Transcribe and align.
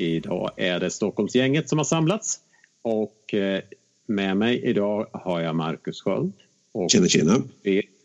Idag 0.00 0.50
är 0.56 0.80
det 0.80 0.90
Stockholmsgänget 0.90 1.68
som 1.68 1.78
har 1.78 1.84
samlats 1.84 2.40
och 2.82 3.34
eh, 3.34 3.62
med 4.06 4.36
mig 4.36 4.62
idag 4.64 5.06
har 5.12 5.40
jag 5.40 5.56
Marcus 5.56 6.02
Sköld. 6.02 6.32
Och 6.72 6.90
Tjena, 6.90 7.08
tjena. 7.08 7.42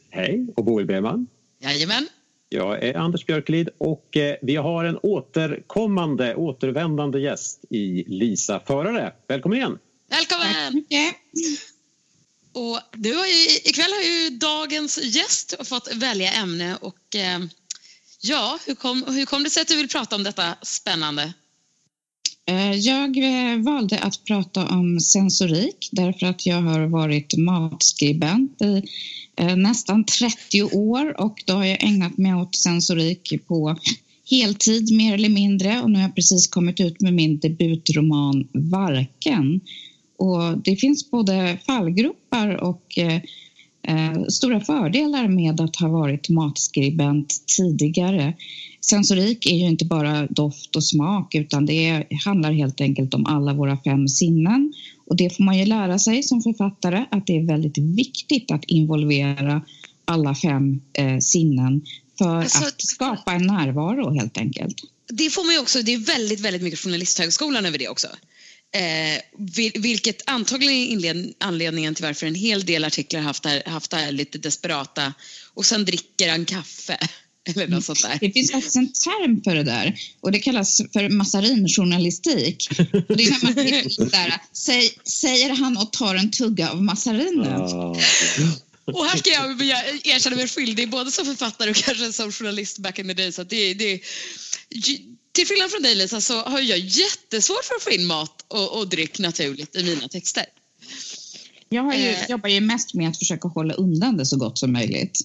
Hej, 0.09 0.47
och 0.55 0.65
Boel 0.65 0.85
Bergman. 0.85 1.27
Jajamän. 1.59 2.07
Jag 2.49 2.83
är 2.83 2.97
Anders 2.97 3.25
Björklid 3.25 3.69
och 3.77 4.17
eh, 4.17 4.35
vi 4.41 4.55
har 4.55 4.85
en 4.85 4.97
återkommande, 5.03 6.35
återvändande 6.35 7.19
gäst 7.19 7.65
i 7.69 8.03
Lisa 8.07 8.59
Förare. 8.59 9.13
Välkommen 9.27 9.57
igen! 9.57 9.79
Välkommen! 10.09 10.85
Och 12.53 12.79
du 12.93 13.13
har 13.13 13.25
ju, 13.25 13.45
ikväll 13.63 13.91
har 13.91 14.03
ju 14.03 14.29
dagens 14.29 15.03
gäst 15.03 15.67
fått 15.67 15.93
välja 15.95 16.31
ämne 16.31 16.77
och 16.81 17.15
eh, 17.15 17.39
ja, 18.21 18.59
hur 18.65 18.75
kom, 18.75 19.03
hur 19.07 19.25
kom 19.25 19.43
det 19.43 19.49
sig 19.49 19.61
att 19.61 19.67
du 19.67 19.75
vill 19.75 19.89
prata 19.89 20.15
om 20.15 20.23
detta 20.23 20.55
spännande? 20.61 21.33
Eh, 22.45 22.71
jag 22.71 23.17
eh, 23.17 23.57
valde 23.57 23.99
att 23.99 24.23
prata 24.23 24.67
om 24.67 24.99
sensorik 24.99 25.89
därför 25.91 26.25
att 26.25 26.45
jag 26.45 26.61
har 26.61 26.85
varit 26.87 27.37
matskribent 27.37 28.61
i 28.61 28.83
eh, 29.35 29.55
nästan 29.55 30.05
30 30.05 30.63
år 30.63 31.21
och 31.21 31.43
då 31.45 31.53
har 31.53 31.65
jag 31.65 31.83
ägnat 31.83 32.17
mig 32.17 32.33
åt 32.33 32.55
sensorik 32.55 33.33
på 33.47 33.77
heltid 34.29 34.95
mer 34.97 35.13
eller 35.13 35.29
mindre 35.29 35.81
och 35.81 35.91
nu 35.91 35.95
har 35.95 36.03
jag 36.03 36.15
precis 36.15 36.47
kommit 36.47 36.79
ut 36.79 37.01
med 37.01 37.13
min 37.13 37.39
debutroman 37.39 38.47
Varken. 38.53 39.61
Och 40.17 40.57
det 40.57 40.75
finns 40.75 41.11
både 41.11 41.57
fallgropar 41.65 42.63
och 42.63 42.97
eh, 42.97 44.23
stora 44.27 44.59
fördelar 44.59 45.27
med 45.27 45.61
att 45.61 45.75
ha 45.75 45.87
varit 45.87 46.29
matskribent 46.29 47.33
tidigare. 47.57 48.33
Sensorik 48.85 49.45
är 49.45 49.55
ju 49.55 49.65
inte 49.65 49.85
bara 49.85 50.27
doft 50.27 50.75
och 50.75 50.83
smak 50.83 51.35
utan 51.35 51.65
det 51.65 52.07
handlar 52.25 52.51
helt 52.51 52.81
enkelt 52.81 53.13
om 53.13 53.25
alla 53.25 53.53
våra 53.53 53.77
fem 53.77 54.07
sinnen. 54.07 54.73
Och 55.05 55.17
det 55.17 55.37
får 55.37 55.43
man 55.43 55.57
ju 55.57 55.65
lära 55.65 55.99
sig 55.99 56.23
som 56.23 56.41
författare 56.41 57.05
att 57.11 57.27
det 57.27 57.37
är 57.37 57.47
väldigt 57.47 57.77
viktigt 57.77 58.51
att 58.51 58.63
involvera 58.63 59.61
alla 60.05 60.35
fem 60.35 60.81
eh, 60.93 61.19
sinnen 61.19 61.81
för 62.17 62.37
alltså, 62.37 62.65
att 62.65 62.81
skapa 62.81 63.33
en 63.33 63.47
närvaro 63.47 64.13
helt 64.13 64.37
enkelt. 64.37 64.75
Det 65.07 65.29
får 65.29 65.43
man 65.43 65.53
ju 65.53 65.59
också, 65.59 65.81
det 65.81 65.93
är 65.93 65.97
väldigt, 65.97 66.39
väldigt 66.39 66.61
mycket 66.61 66.79
Journalisthögskolan 66.79 67.65
över 67.65 67.77
det 67.77 67.87
också. 67.87 68.07
Eh, 68.75 69.21
vilket 69.81 70.29
antagligen 70.29 71.05
är 71.05 71.33
anledningen 71.37 71.95
till 71.95 72.05
varför 72.05 72.27
en 72.27 72.35
hel 72.35 72.65
del 72.65 72.83
artiklar 72.83 73.21
haft 73.21 73.43
det 73.43 73.49
här, 73.49 73.63
haft 73.65 73.91
det 73.91 73.97
här 73.97 74.11
lite 74.11 74.37
desperata 74.37 75.13
och 75.53 75.65
sen 75.65 75.85
dricker 75.85 76.29
han 76.29 76.45
kaffe. 76.45 76.97
Eller 77.45 77.67
något 77.67 77.85
sånt 77.85 78.01
där. 78.01 78.17
Det 78.21 78.31
finns 78.31 78.51
faktiskt 78.51 78.75
en 78.75 78.93
term 78.93 79.43
för 79.43 79.55
det 79.55 79.63
där 79.63 79.99
och 80.21 80.31
det 80.31 80.39
kallas 80.39 80.81
för 80.93 81.09
massarinjournalistik. 81.09 82.69
Och 83.09 83.17
det 83.17 83.23
är 83.23 83.31
när 83.31 83.43
man 83.43 84.09
där, 84.09 84.41
säg, 84.53 84.91
säger 85.03 85.49
han 85.49 85.77
och 85.77 85.91
tar 85.91 86.15
en 86.15 86.31
tugga 86.31 86.69
av 86.69 86.83
massarinet. 86.83 87.71
Oh. 87.71 87.97
Och 88.85 89.05
här 89.05 89.17
ska 89.17 89.29
jag 89.29 89.61
erkänna 90.03 90.35
mig 90.35 90.47
skyldig 90.47 90.89
både 90.89 91.11
som 91.11 91.25
författare 91.25 91.69
och 91.69 91.75
kanske 91.75 92.13
som 92.13 92.31
journalist 92.31 92.77
back 92.77 92.99
in 92.99 93.07
the 93.07 93.13
day. 93.13 93.31
Så 93.31 93.43
det, 93.43 93.73
det, 93.73 94.01
till 95.31 95.47
skillnad 95.47 95.71
från 95.71 95.81
dig 95.81 95.95
Lisa 95.95 96.21
så 96.21 96.41
har 96.41 96.59
jag 96.59 96.79
jättesvårt 96.79 97.65
för 97.65 97.75
att 97.75 97.83
få 97.83 97.91
in 97.91 98.05
mat 98.05 98.45
och, 98.47 98.77
och 98.77 98.87
dryck 98.87 99.19
naturligt 99.19 99.75
i 99.75 99.83
mina 99.83 100.07
texter. 100.07 100.45
Jag 101.69 101.99
ju, 101.99 102.09
eh. 102.09 102.29
jobbar 102.29 102.49
ju 102.49 102.61
mest 102.61 102.93
med 102.93 103.09
att 103.09 103.17
försöka 103.17 103.47
hålla 103.47 103.73
undan 103.73 104.17
det 104.17 104.25
så 104.25 104.37
gott 104.37 104.57
som 104.57 104.73
möjligt. 104.73 105.19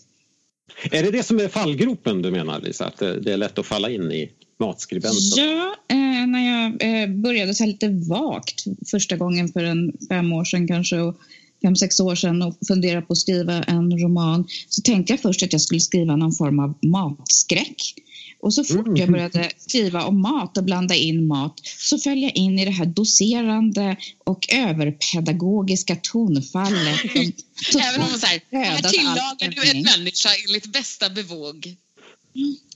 Är 0.90 1.02
det 1.02 1.10
det 1.10 1.22
som 1.22 1.38
är 1.40 1.48
fallgropen 1.48 2.22
du 2.22 2.30
menar 2.30 2.60
Lisa? 2.60 2.86
Att 2.86 3.02
eh, 3.02 3.10
det 3.10 3.32
är 3.32 3.36
lätt 3.36 3.58
att 3.58 3.66
falla 3.66 3.90
in 3.90 4.12
i 4.12 4.30
matskribenten? 4.60 5.20
Ja, 5.36 5.74
eh, 5.88 6.26
när 6.26 6.40
jag 6.40 7.02
eh, 7.02 7.08
började 7.08 7.54
så 7.54 7.66
lite 7.66 7.88
vagt 7.88 8.64
första 8.90 9.16
gången 9.16 9.48
för 9.48 9.64
en 9.64 9.92
fem 10.08 10.32
år 10.32 10.44
sedan 10.44 10.68
kanske 10.68 10.98
och 10.98 11.16
fem, 11.62 11.76
sex 11.76 12.00
år 12.00 12.14
sedan 12.14 12.42
och 12.42 12.58
funderade 12.68 13.06
på 13.06 13.12
att 13.12 13.18
skriva 13.18 13.62
en 13.62 13.98
roman 13.98 14.46
så 14.68 14.82
tänkte 14.82 15.12
jag 15.12 15.20
först 15.20 15.42
att 15.42 15.52
jag 15.52 15.60
skulle 15.60 15.80
skriva 15.80 16.16
någon 16.16 16.32
form 16.32 16.58
av 16.58 16.78
matskräck. 16.82 17.94
Och 18.40 18.54
så 18.54 18.64
fort 18.64 18.86
jag 18.86 18.98
mm. 18.98 19.12
började 19.12 19.50
skriva 19.56 20.04
om 20.04 20.20
mat 20.20 20.58
och 20.58 20.64
blanda 20.64 20.94
in 20.94 21.26
mat 21.26 21.60
så 21.78 21.98
föll 21.98 22.22
jag 22.22 22.36
in 22.36 22.58
i 22.58 22.64
det 22.64 22.70
här 22.70 22.86
doserande 22.86 23.96
och 24.24 24.52
överpedagogiska 24.54 25.96
tonfallet. 26.02 27.00
Även 27.14 28.02
om 28.02 28.10
man 28.10 28.18
säger, 28.18 28.42
här 28.52 28.90
tillagar 28.90 29.54
du 29.54 29.70
en 29.70 29.82
människa 29.82 30.28
enligt 30.48 30.72
bästa 30.72 31.10
bevåg. 31.10 31.76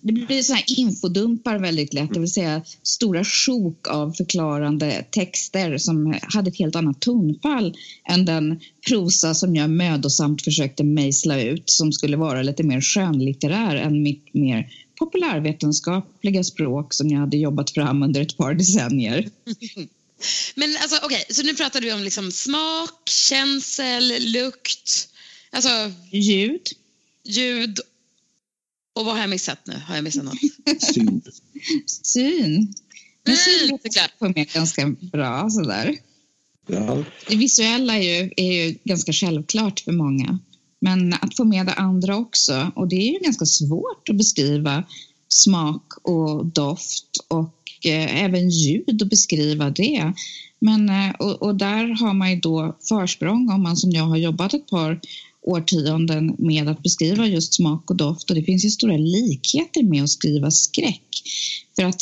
Det 0.00 0.12
blir 0.12 0.42
så 0.42 0.52
här 0.52 0.64
infodumpar 0.66 1.58
väldigt 1.58 1.94
lätt, 1.94 2.14
det 2.14 2.20
vill 2.20 2.32
säga 2.32 2.62
stora 2.82 3.24
sjok 3.24 3.88
av 3.88 4.12
förklarande 4.12 5.04
texter 5.10 5.78
som 5.78 6.18
hade 6.22 6.50
ett 6.50 6.58
helt 6.58 6.76
annat 6.76 7.00
tonfall 7.00 7.76
än 8.08 8.24
den 8.24 8.60
prosa 8.88 9.34
som 9.34 9.56
jag 9.56 9.70
mödosamt 9.70 10.42
försökte 10.42 10.84
mejsla 10.84 11.42
ut 11.42 11.70
som 11.70 11.92
skulle 11.92 12.16
vara 12.16 12.42
lite 12.42 12.62
mer 12.62 12.80
skönlitterär 12.80 13.76
än 13.76 14.02
mitt 14.02 14.34
mer 14.34 14.66
populärvetenskapliga 14.98 16.44
språk 16.44 16.94
som 16.94 17.08
jag 17.08 17.20
hade 17.20 17.36
jobbat 17.36 17.70
fram 17.70 18.02
under 18.02 18.20
ett 18.20 18.36
par 18.36 18.54
decennier. 18.54 19.30
Men 20.54 20.76
alltså 20.80 20.96
okej, 20.96 21.06
okay, 21.06 21.34
så 21.34 21.42
nu 21.42 21.54
pratar 21.54 21.80
du 21.80 21.92
om 21.92 22.02
liksom 22.02 22.32
smak, 22.32 23.08
känsel, 23.08 24.32
lukt, 24.32 25.08
alltså 25.50 25.92
ljud. 26.10 26.62
Ljud. 27.24 27.80
Och 28.94 29.04
vad 29.04 29.14
har 29.14 29.20
jag 29.20 29.30
missat 29.30 29.66
nu? 29.66 29.74
Har 29.86 29.94
jag 29.94 30.04
missat 30.04 30.24
något? 30.24 30.82
Syn. 30.82 31.22
Syn. 31.86 32.74
Men 33.24 33.36
syn 33.36 33.68
låter 33.68 34.18
på 34.18 34.28
mig 34.28 34.48
ganska 34.54 34.88
bra 34.88 35.50
sådär. 35.50 35.96
Ja. 36.66 37.04
Det 37.28 37.36
visuella 37.36 37.96
är 37.96 38.02
ju, 38.02 38.30
är 38.36 38.52
ju 38.52 38.78
ganska 38.84 39.12
självklart 39.12 39.80
för 39.80 39.92
många. 39.92 40.38
Men 40.82 41.12
att 41.12 41.36
få 41.36 41.44
med 41.44 41.66
det 41.66 41.72
andra 41.72 42.16
också. 42.16 42.72
Och 42.76 42.88
det 42.88 42.96
är 42.96 43.12
ju 43.12 43.18
ganska 43.18 43.46
svårt 43.46 44.08
att 44.08 44.16
beskriva 44.16 44.84
smak 45.28 45.92
och 46.02 46.46
doft 46.46 47.24
och 47.28 47.54
eh, 47.84 48.24
även 48.24 48.50
ljud 48.50 49.02
och 49.02 49.08
beskriva 49.08 49.70
det. 49.70 50.12
Men, 50.58 50.88
eh, 50.88 51.10
och, 51.18 51.42
och, 51.42 51.54
där 51.54 52.00
har 52.00 52.14
man 52.14 52.30
ju 52.30 52.40
då 52.40 52.76
försprång 52.88 53.50
om 53.50 53.62
man 53.62 53.76
som 53.76 53.90
jag 53.90 54.04
har 54.04 54.16
jobbat 54.16 54.54
ett 54.54 54.66
par 54.66 55.00
årtionden 55.42 56.34
med 56.38 56.68
att 56.68 56.82
beskriva 56.82 57.26
just 57.26 57.54
smak 57.54 57.90
och 57.90 57.96
doft 57.96 58.30
och 58.30 58.36
det 58.36 58.42
finns 58.42 58.64
ju 58.64 58.70
stora 58.70 58.96
likheter 58.96 59.82
med 59.82 60.02
att 60.02 60.10
skriva 60.10 60.50
skräck. 60.50 61.22
För 61.76 61.84
att 61.84 62.00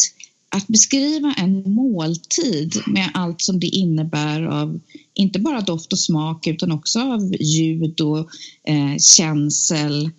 att 0.50 0.68
beskriva 0.68 1.34
en 1.36 1.74
måltid 1.74 2.82
med 2.86 3.10
allt 3.14 3.42
som 3.42 3.60
det 3.60 3.66
innebär 3.66 4.42
av 4.42 4.80
inte 5.14 5.38
bara 5.38 5.60
doft 5.60 5.92
och 5.92 5.98
smak 5.98 6.46
utan 6.46 6.72
också 6.72 7.00
av 7.00 7.34
ljud 7.40 8.00
och 8.00 8.28
eh, 8.64 8.96
känsel 8.98 10.10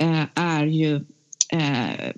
eh, 0.00 0.24
är 0.34 0.66
ju 0.66 0.94
eh, 1.52 2.12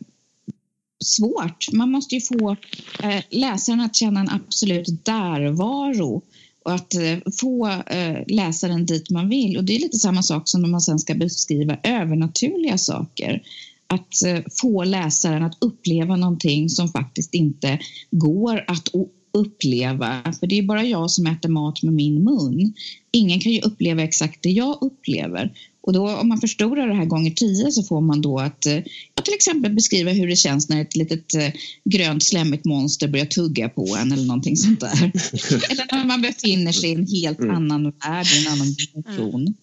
svårt. 1.05 1.73
Man 1.73 1.91
måste 1.91 2.15
ju 2.15 2.21
få 2.21 2.57
eh, 3.03 3.23
läsaren 3.31 3.81
att 3.81 3.97
känna 3.97 4.21
en 4.21 4.31
absolut 4.31 5.05
därvaro 5.05 6.23
och 6.65 6.75
att 6.75 6.95
eh, 6.95 7.19
få 7.41 7.67
eh, 7.87 8.19
läsaren 8.27 8.87
dit 8.87 9.11
man 9.11 9.29
vill. 9.29 9.57
Och 9.57 9.65
det 9.65 9.77
är 9.77 9.81
lite 9.81 9.99
samma 9.99 10.23
sak 10.23 10.49
som 10.49 10.63
när 10.63 10.69
man 10.69 10.81
sen 10.81 10.99
ska 10.99 11.15
beskriva 11.15 11.79
övernaturliga 11.83 12.79
saker 12.79 13.43
att 13.87 14.23
eh, 14.27 14.41
få 14.61 14.85
läsaren 14.85 15.43
att 15.43 15.59
uppleva 15.61 16.17
någonting 16.17 16.69
som 16.69 16.89
faktiskt 16.89 17.35
inte 17.35 17.79
går 18.11 18.65
att 18.67 18.89
uppleva. 19.35 20.35
För 20.41 20.47
det 20.47 20.59
är 20.59 20.63
bara 20.63 20.85
jag 20.85 21.11
som 21.11 21.27
äter 21.27 21.49
mat 21.49 21.83
med 21.83 21.95
min 21.95 22.25
mun. 22.25 22.75
Ingen 23.13 23.41
kan 23.41 23.53
ju 23.53 23.61
uppleva 23.61 24.03
exakt 24.03 24.43
det 24.43 24.51
jag 24.51 24.79
upplever. 24.81 25.53
Och 25.87 25.93
då 25.93 26.17
om 26.17 26.29
man 26.29 26.41
förstorar 26.41 26.89
det 26.89 26.95
här 26.95 27.05
gånger 27.05 27.31
tio 27.31 27.73
så 27.73 27.83
får 27.83 28.01
man 28.01 28.23
då 28.23 28.39
att 28.39 28.67
eh, 28.67 28.79
till 29.25 29.35
exempel 29.35 29.73
beskriva 29.73 30.11
hur 30.11 30.29
det 30.29 30.37
känns 30.37 30.69
när 30.69 30.83
ett 30.83 30.97
litet 30.97 31.35
eh, 31.35 31.51
grönt 31.85 32.23
slemmigt 32.23 32.65
monster 32.65 33.09
börjar 33.09 33.27
tugga 33.27 33.69
på 33.69 33.97
en 34.01 34.13
eller 34.13 34.27
någonting 34.27 34.57
sånt 34.57 34.81
där. 34.81 35.03
eller 35.71 35.97
när 35.97 36.05
man 36.05 36.23
befinner 36.23 36.73
sig 36.73 36.91
i 36.91 36.95
en 36.95 37.07
helt 37.07 37.39
mm. 37.39 37.57
annan 37.57 37.83
värld, 37.85 38.27
i 38.27 38.47
en 38.47 38.53
annan 38.53 38.75
dimension. 38.75 39.55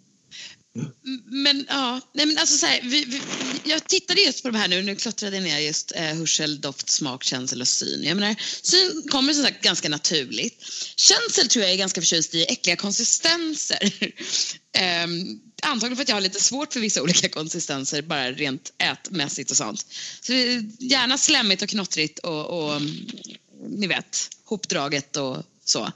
Men 1.25 1.65
ja, 1.69 2.01
nej 2.13 2.25
men 2.25 2.37
alltså 2.37 2.57
så 2.57 2.65
här, 2.65 2.81
vi, 2.83 3.05
vi, 3.05 3.21
jag 3.63 3.87
tittade 3.87 4.21
just 4.21 4.43
på 4.43 4.49
de 4.49 4.57
här 4.57 4.67
nu, 4.67 4.81
nu 4.81 4.95
klottrade 4.95 5.35
jag 5.35 5.43
ner 5.43 5.59
just 5.59 5.91
eh, 5.95 6.01
hörsel, 6.01 6.61
doft, 6.61 6.89
smak, 6.89 7.23
känsel 7.23 7.61
och 7.61 7.67
syn. 7.67 8.03
Jag 8.03 8.17
menar, 8.17 8.35
syn 8.61 9.03
kommer 9.09 9.33
som 9.33 9.43
sagt 9.43 9.63
ganska 9.63 9.89
naturligt. 9.89 10.63
Känsel 10.95 11.47
tror 11.47 11.63
jag 11.63 11.73
är 11.73 11.77
ganska 11.77 12.01
förtjust 12.01 12.35
i 12.35 12.43
äckliga 12.43 12.75
konsistenser. 12.75 13.93
eh, 14.77 15.07
antagligen 15.61 15.95
för 15.95 16.03
att 16.03 16.09
jag 16.09 16.15
har 16.15 16.21
lite 16.21 16.41
svårt 16.41 16.73
för 16.73 16.79
vissa 16.79 17.01
olika 17.01 17.29
konsistenser, 17.29 18.01
bara 18.01 18.31
rent 18.31 18.73
ätmässigt 18.77 19.51
och 19.51 19.57
sånt. 19.57 19.85
Så 20.21 20.33
gärna 20.79 21.17
slemmigt 21.17 21.61
och 21.61 21.69
knottrigt 21.69 22.19
och, 22.19 22.45
och 22.45 22.81
ni 23.69 23.87
vet, 23.87 24.29
hopdraget 24.43 25.17
och 25.17 25.43
så. 25.65 25.91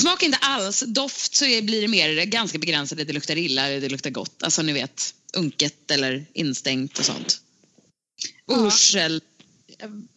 Smak 0.00 0.22
inte 0.22 0.38
alls. 0.38 0.84
Doft 0.86 1.36
så 1.36 1.44
blir 1.44 1.80
det 1.80 1.88
mer 1.88 2.24
ganska 2.24 2.58
begränsat. 2.58 2.98
Det 2.98 3.12
luktar 3.12 3.36
illa 3.36 3.66
eller 3.66 3.80
det 3.80 3.88
luktar 3.88 4.10
gott. 4.10 4.42
Alltså 4.42 4.62
ni 4.62 4.72
vet, 4.72 5.14
unket 5.36 5.90
eller 5.90 6.26
instängt 6.32 6.98
och 6.98 7.04
sånt. 7.04 7.40
Och 8.46 8.56
ja. 8.56 8.62
hörsel. 8.62 9.22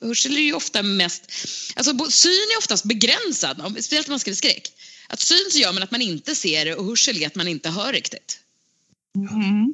Hörsel 0.01 0.37
är 0.37 0.41
ju 0.41 0.53
ofta 0.53 0.83
mest... 0.83 1.31
Alltså 1.75 1.91
syn 2.09 2.31
är 2.31 2.57
oftast 2.57 2.85
begränsad, 2.85 3.57
speciellt 3.71 4.07
om 4.07 4.11
man 4.11 4.19
skriver 4.19 4.35
skräck. 4.35 4.71
Att 5.07 5.19
syn 5.19 5.51
så 5.51 5.57
gör 5.57 5.73
man 5.73 5.83
att 5.83 5.91
man 5.91 6.01
inte 6.01 6.35
ser 6.35 6.77
och 6.77 6.85
hörsel 6.85 7.23
är 7.23 7.27
att 7.27 7.35
man 7.35 7.47
inte 7.47 7.69
hör 7.69 7.93
riktigt. 7.93 8.39
Mm. 9.15 9.73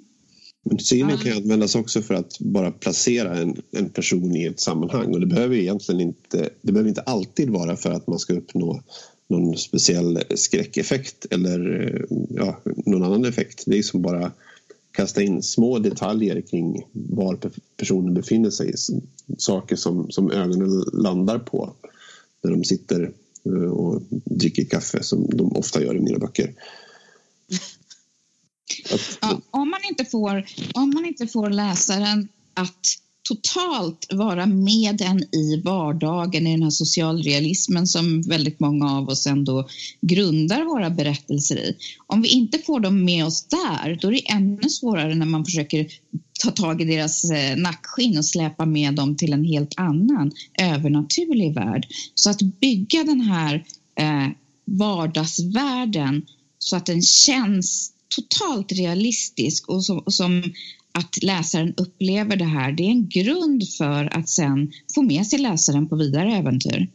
Men 0.64 0.80
synen 0.80 1.18
kan 1.18 1.26
ju 1.26 1.38
användas 1.38 1.76
också 1.76 2.02
för 2.02 2.14
att 2.14 2.40
bara 2.40 2.72
placera 2.72 3.38
en, 3.38 3.62
en 3.72 3.90
person 3.90 4.36
i 4.36 4.46
ett 4.46 4.60
sammanhang 4.60 5.14
och 5.14 5.20
det 5.20 5.26
behöver 5.26 5.56
egentligen 5.56 6.02
inte, 6.02 6.50
det 6.62 6.72
behöver 6.72 6.90
inte 6.90 7.02
alltid 7.02 7.50
vara 7.50 7.78
för 7.78 7.92
att 7.92 8.08
man 8.08 8.20
ska 8.20 8.34
uppnå 8.34 8.84
någon 9.28 9.58
speciell 9.58 10.24
skräckeffekt 10.36 11.26
eller 11.30 12.06
ja, 12.30 12.62
någon 12.86 13.04
annan 13.04 13.26
effekt. 13.26 13.64
Det 13.66 13.78
är 13.78 13.84
som 13.84 14.02
bara 14.02 14.32
kasta 14.92 15.22
in 15.22 15.44
små 15.44 15.80
detaljer 15.80 16.42
kring 16.42 16.88
var 16.92 17.40
personen 17.78 18.14
befinner 18.14 18.50
sig. 18.50 18.74
Saker 19.38 19.76
som, 19.76 20.12
som 20.12 20.32
ögonen 20.32 20.84
landar 20.94 21.40
på 21.40 21.74
när 22.44 22.52
de 22.52 22.64
sitter 22.64 23.12
eh, 23.46 23.72
och 23.72 24.02
dricker 24.26 24.66
kaffe 24.66 25.04
som 25.04 25.28
de 25.30 25.58
ofta 25.58 25.84
gör 25.84 25.96
i 25.96 26.00
mina 26.00 26.20
böcker. 26.20 26.54
Att, 28.94 29.18
ja, 29.22 29.42
om, 29.52 29.70
man 29.70 29.80
inte 29.90 30.06
får, 30.06 30.46
om 30.74 30.90
man 30.90 31.06
inte 31.06 31.28
får 31.28 31.50
läsaren 31.50 32.28
att 32.54 32.86
totalt 33.28 34.08
vara 34.14 34.46
med 34.46 35.02
en 35.02 35.36
i 35.36 35.62
vardagen 35.66 36.48
i 36.48 36.52
den 36.52 36.64
här 36.64 36.70
socialrealismen 36.70 37.88
som 37.88 38.22
väldigt 38.22 38.60
många 38.60 38.92
av 38.92 39.10
oss 39.10 39.28
ändå 39.28 39.68
grundar 40.02 40.64
våra 40.64 40.90
berättelser 40.90 41.56
i. 41.58 41.76
Om 42.08 42.22
vi 42.22 42.28
inte 42.28 42.60
får 42.60 42.80
dem 42.80 43.06
med 43.06 43.26
oss 43.26 43.48
där, 43.48 44.00
då 44.02 44.08
är 44.08 44.12
det 44.12 44.32
ännu 44.32 44.70
svårare 44.70 45.16
när 45.16 45.26
man 45.26 45.46
försöker 45.46 45.88
ta 46.44 46.52
tag 46.52 46.82
i 46.82 46.86
deras 46.86 47.32
eh, 47.32 47.58
nackskinn 47.58 48.18
och 48.18 48.26
släpa 48.26 48.66
med 48.66 48.96
dem 48.96 49.18
till 49.18 49.34
en 49.34 49.46
helt 49.46 49.74
annan 49.78 50.32
övernaturlig 50.60 51.54
värld. 51.54 51.88
Så 52.14 52.30
att 52.30 52.42
bygga 52.42 53.04
den 53.04 53.22
här 53.22 53.66
eh, 54.00 54.28
vardagsvärlden 54.66 56.26
så 56.60 56.76
att 56.76 56.86
den 56.86 57.02
känns 57.02 57.92
totalt 58.16 58.72
realistisk 58.72 59.70
och 59.70 59.86
som, 59.86 60.00
och 60.00 60.14
som 60.14 60.44
att 60.98 61.24
läsaren 61.24 61.74
upplever 61.78 62.36
det 62.36 62.46
här, 62.46 62.72
det 62.72 62.84
är 62.84 62.90
en 62.90 63.10
grund 63.10 63.64
för 63.78 64.18
att 64.18 64.30
sen 64.30 64.72
få 64.96 65.02
med 65.02 65.28
sig 65.28 65.40
läsaren 65.40 65.90
på 65.90 65.96
vidare 65.96 66.32
äventyr. 66.32 66.88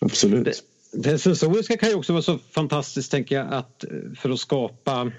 Absolut. 0.00 0.44
Det, 0.44 1.10
det 1.10 1.18
sensoriska 1.18 1.76
kan 1.76 1.88
ju 1.88 1.94
också 1.94 2.12
vara 2.12 2.22
så 2.22 2.38
fantastiskt, 2.38 3.10
tänker 3.10 3.34
jag, 3.34 3.52
att 3.52 3.84
för 4.16 4.30
att 4.30 4.40
skapa 4.40 5.12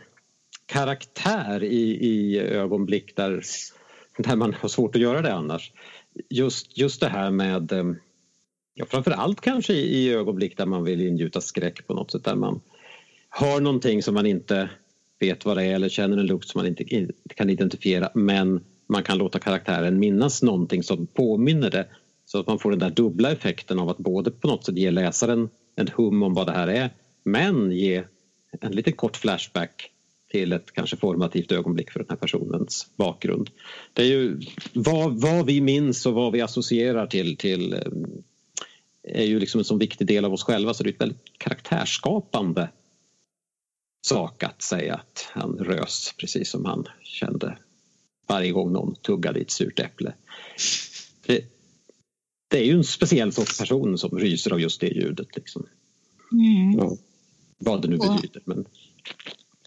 karaktär 0.65 1.63
i, 1.63 2.07
i 2.07 2.39
ögonblick 2.39 3.15
där, 3.15 3.43
där 4.17 4.35
man 4.35 4.53
har 4.53 4.69
svårt 4.69 4.95
att 4.95 5.01
göra 5.01 5.21
det 5.21 5.33
annars. 5.33 5.71
Just, 6.29 6.77
just 6.77 7.01
det 7.01 7.09
här 7.09 7.31
med, 7.31 7.71
eh, 7.71 7.85
ja, 8.73 8.85
framför 8.85 9.11
allt 9.11 9.41
kanske 9.41 9.73
i, 9.73 9.97
i 9.97 10.13
ögonblick 10.13 10.57
där 10.57 10.65
man 10.65 10.83
vill 10.83 11.01
ingjuta 11.01 11.41
skräck 11.41 11.87
på 11.87 11.93
något 11.93 12.11
sätt, 12.11 12.23
där 12.23 12.35
man 12.35 12.61
har 13.29 13.61
någonting 13.61 14.03
som 14.03 14.13
man 14.13 14.25
inte 14.25 14.69
vet 15.23 15.45
vad 15.45 15.57
det 15.57 15.63
är 15.63 15.75
eller 15.75 15.89
känner 15.89 16.17
en 16.17 16.25
lukt 16.25 16.47
som 16.47 16.59
man 16.59 16.67
inte, 16.67 17.07
kan 17.35 17.49
identifiera 17.49 18.09
men 18.13 18.63
man 18.89 19.03
kan 19.03 19.17
låta 19.17 19.39
karaktären 19.39 19.99
minnas 19.99 20.43
någonting 20.43 20.83
som 20.83 21.07
påminner 21.07 21.71
det 21.71 21.87
så 22.25 22.39
att 22.39 22.47
man 22.47 22.59
får 22.59 22.69
den 22.69 22.79
där 22.79 22.89
dubbla 22.89 23.31
effekten 23.31 23.79
av 23.79 23.89
att 23.89 23.97
både 23.97 24.31
på 24.31 24.47
något 24.47 24.65
sätt 24.65 24.77
ge 24.77 24.91
läsaren 24.91 25.49
en 25.75 25.87
hum 25.87 26.23
om 26.23 26.33
vad 26.33 26.47
det 26.47 26.53
här 26.53 26.67
är 26.67 26.89
men 27.23 27.71
ge 27.71 28.03
en 28.61 28.71
liten 28.71 28.93
kort 28.93 29.17
flashback 29.17 29.89
till 30.31 30.53
ett 30.53 30.71
kanske 30.71 30.97
formativt 30.97 31.51
ögonblick 31.51 31.91
för 31.91 31.99
den 31.99 32.09
här 32.09 32.17
personens 32.17 32.87
bakgrund. 32.95 33.49
Det 33.93 34.01
är 34.01 34.07
ju 34.07 34.39
vad, 34.73 35.21
vad 35.21 35.45
vi 35.45 35.61
minns 35.61 36.05
och 36.05 36.13
vad 36.13 36.31
vi 36.33 36.41
associerar 36.41 37.07
till, 37.07 37.37
till 37.37 37.73
eh, 37.73 37.79
är 39.03 39.25
ju 39.25 39.39
liksom 39.39 39.59
en 39.59 39.65
så 39.65 39.77
viktig 39.77 40.07
del 40.07 40.25
av 40.25 40.33
oss 40.33 40.43
själva 40.43 40.73
så 40.73 40.83
det 40.83 40.89
är 40.89 40.93
ett 40.93 41.01
väldigt 41.01 41.37
karaktärsskapande 41.37 42.69
sak 44.05 44.43
att 44.43 44.61
säga 44.61 44.95
att 44.95 45.27
han 45.31 45.57
rös 45.57 46.13
precis 46.17 46.49
som 46.49 46.65
han 46.65 46.87
kände 47.03 47.57
varje 48.27 48.51
gång 48.51 48.71
någon 48.71 48.95
tuggade 48.95 49.39
i 49.39 49.41
ett 49.41 49.51
surt 49.51 49.79
äpple. 49.79 50.13
Det, 51.25 51.45
det 52.47 52.57
är 52.57 52.65
ju 52.65 52.73
en 52.73 52.83
speciell 52.83 53.33
sorts 53.33 53.59
person 53.59 53.97
som 53.97 54.19
ryser 54.19 54.53
av 54.53 54.61
just 54.61 54.81
det 54.81 54.87
ljudet. 54.87 55.35
Liksom. 55.35 55.65
Mm. 56.31 56.77
Ja, 56.77 56.97
vad 57.57 57.81
det 57.81 57.87
nu 57.87 57.97
betyder. 57.97 58.41
Men... 58.45 58.65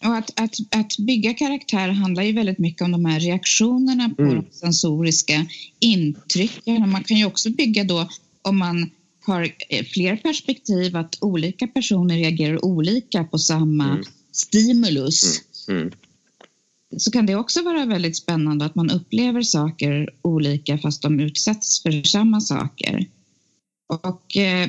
Och 0.04 0.16
att, 0.16 0.40
att, 0.40 0.54
att 0.70 0.98
bygga 0.98 1.34
karaktär 1.34 1.88
handlar 1.88 2.22
ju 2.22 2.32
väldigt 2.32 2.58
mycket 2.58 2.82
om 2.82 2.92
de 2.92 3.04
här 3.04 3.20
reaktionerna 3.20 4.10
på 4.16 4.22
mm. 4.22 4.34
de 4.34 4.46
sensoriska 4.52 5.46
intrycken. 5.78 6.90
Man 6.90 7.04
kan 7.04 7.16
ju 7.16 7.26
också 7.26 7.50
bygga 7.50 7.84
då, 7.84 8.08
om 8.42 8.58
man 8.58 8.90
har 9.26 9.50
fler 9.94 10.16
perspektiv, 10.16 10.96
att 10.96 11.18
olika 11.20 11.66
personer 11.66 12.16
reagerar 12.16 12.64
olika 12.64 13.24
på 13.24 13.38
samma 13.38 13.84
mm 13.84 14.04
stimulus 14.36 15.42
mm. 15.68 15.80
Mm. 15.80 15.92
så 16.96 17.10
kan 17.10 17.26
det 17.26 17.34
också 17.34 17.62
vara 17.62 17.86
väldigt 17.86 18.16
spännande 18.16 18.64
att 18.64 18.74
man 18.74 18.90
upplever 18.90 19.42
saker 19.42 20.10
olika 20.22 20.78
fast 20.78 21.02
de 21.02 21.20
utsätts 21.20 21.82
för 21.82 22.02
samma 22.02 22.40
saker. 22.40 23.06
Och 23.86 24.36
eh, 24.36 24.68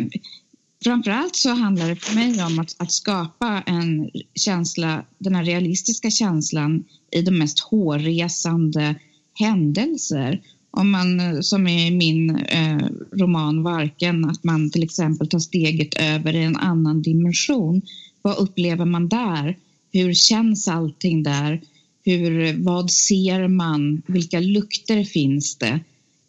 framförallt 0.84 1.36
så 1.36 1.50
handlar 1.50 1.90
det 1.90 1.96
för 1.96 2.16
mig 2.16 2.44
om 2.44 2.60
att, 2.60 2.76
att, 2.78 2.92
skapa 2.92 3.64
en 3.66 4.10
känsla, 4.36 5.06
den 5.18 5.36
här 5.36 5.44
realistiska 5.44 6.12
känslan 6.12 6.84
i 7.12 7.22
de 7.22 7.32
mest 7.32 7.60
hårresande 7.60 8.96
händelser. 9.34 10.42
Om 10.72 10.92
man, 10.92 11.44
som 11.44 11.68
i 11.68 11.92
min 11.92 12.36
eh, 12.36 12.88
roman 13.12 13.64
Varken, 13.64 14.26
att 14.26 14.44
man 14.44 14.72
till 14.72 14.84
exempel 14.84 15.28
tar 15.28 15.40
steget 15.40 15.94
över 15.96 16.36
i 16.36 16.44
en 16.44 16.58
annan 16.58 17.02
dimension 17.02 17.82
vad 18.28 18.38
upplever 18.38 18.86
man 18.86 19.10
där? 19.10 19.58
Hur 19.92 20.14
känns 20.14 20.68
allting 20.68 21.24
där? 21.24 21.62
Hur, 22.06 22.64
vad 22.64 22.92
ser 22.92 23.48
man? 23.48 24.02
Vilka 24.08 24.40
lukter 24.40 25.04
finns 25.04 25.58
det? 25.58 25.80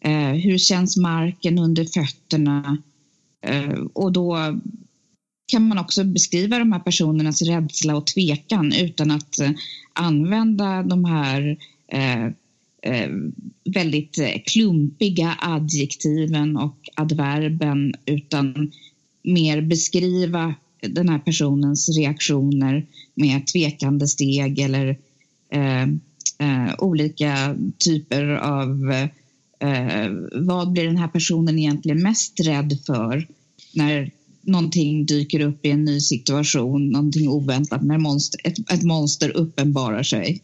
Eh, 0.01 0.31
hur 0.31 0.57
känns 0.57 0.97
marken 0.97 1.59
under 1.59 1.85
fötterna? 1.85 2.77
Eh, 3.45 3.79
och 3.93 4.11
då 4.11 4.37
kan 5.51 5.67
man 5.67 5.77
också 5.77 6.03
beskriva 6.03 6.59
de 6.59 6.71
här 6.71 6.79
personernas 6.79 7.41
rädsla 7.41 7.95
och 7.95 8.07
tvekan 8.07 8.73
utan 8.73 9.11
att 9.11 9.39
eh, 9.39 9.51
använda 9.93 10.83
de 10.83 11.05
här 11.05 11.57
eh, 11.87 12.25
eh, 12.81 13.09
väldigt 13.65 14.19
eh, 14.19 14.41
klumpiga 14.45 15.37
adjektiven 15.39 16.57
och 16.57 16.77
adverben 16.95 17.93
utan 18.05 18.71
mer 19.23 19.61
beskriva 19.61 20.55
den 20.81 21.09
här 21.09 21.19
personens 21.19 21.89
reaktioner 21.97 22.85
med 23.15 23.47
tvekande 23.47 24.07
steg 24.07 24.59
eller 24.59 24.97
eh, 25.51 25.83
eh, 26.39 26.73
olika 26.77 27.57
typer 27.77 28.25
av 28.35 28.91
eh, 29.59 30.11
vad 30.33 30.71
blir 30.71 30.85
den 30.85 30.97
här 30.97 31.07
personen 31.07 31.59
egentligen 31.59 32.03
mest 32.03 32.39
rädd 32.39 32.79
för 32.85 33.27
när 33.73 34.11
någonting 34.41 35.05
dyker 35.05 35.39
upp 35.39 35.65
i 35.65 35.71
en 35.71 35.85
ny 35.85 35.99
situation, 35.99 36.89
någonting 36.89 37.29
oväntat, 37.29 37.83
när 37.83 37.97
monster, 37.97 38.39
ett, 38.43 38.71
ett 38.71 38.83
monster 38.83 39.37
uppenbarar 39.37 40.03
sig. 40.03 40.41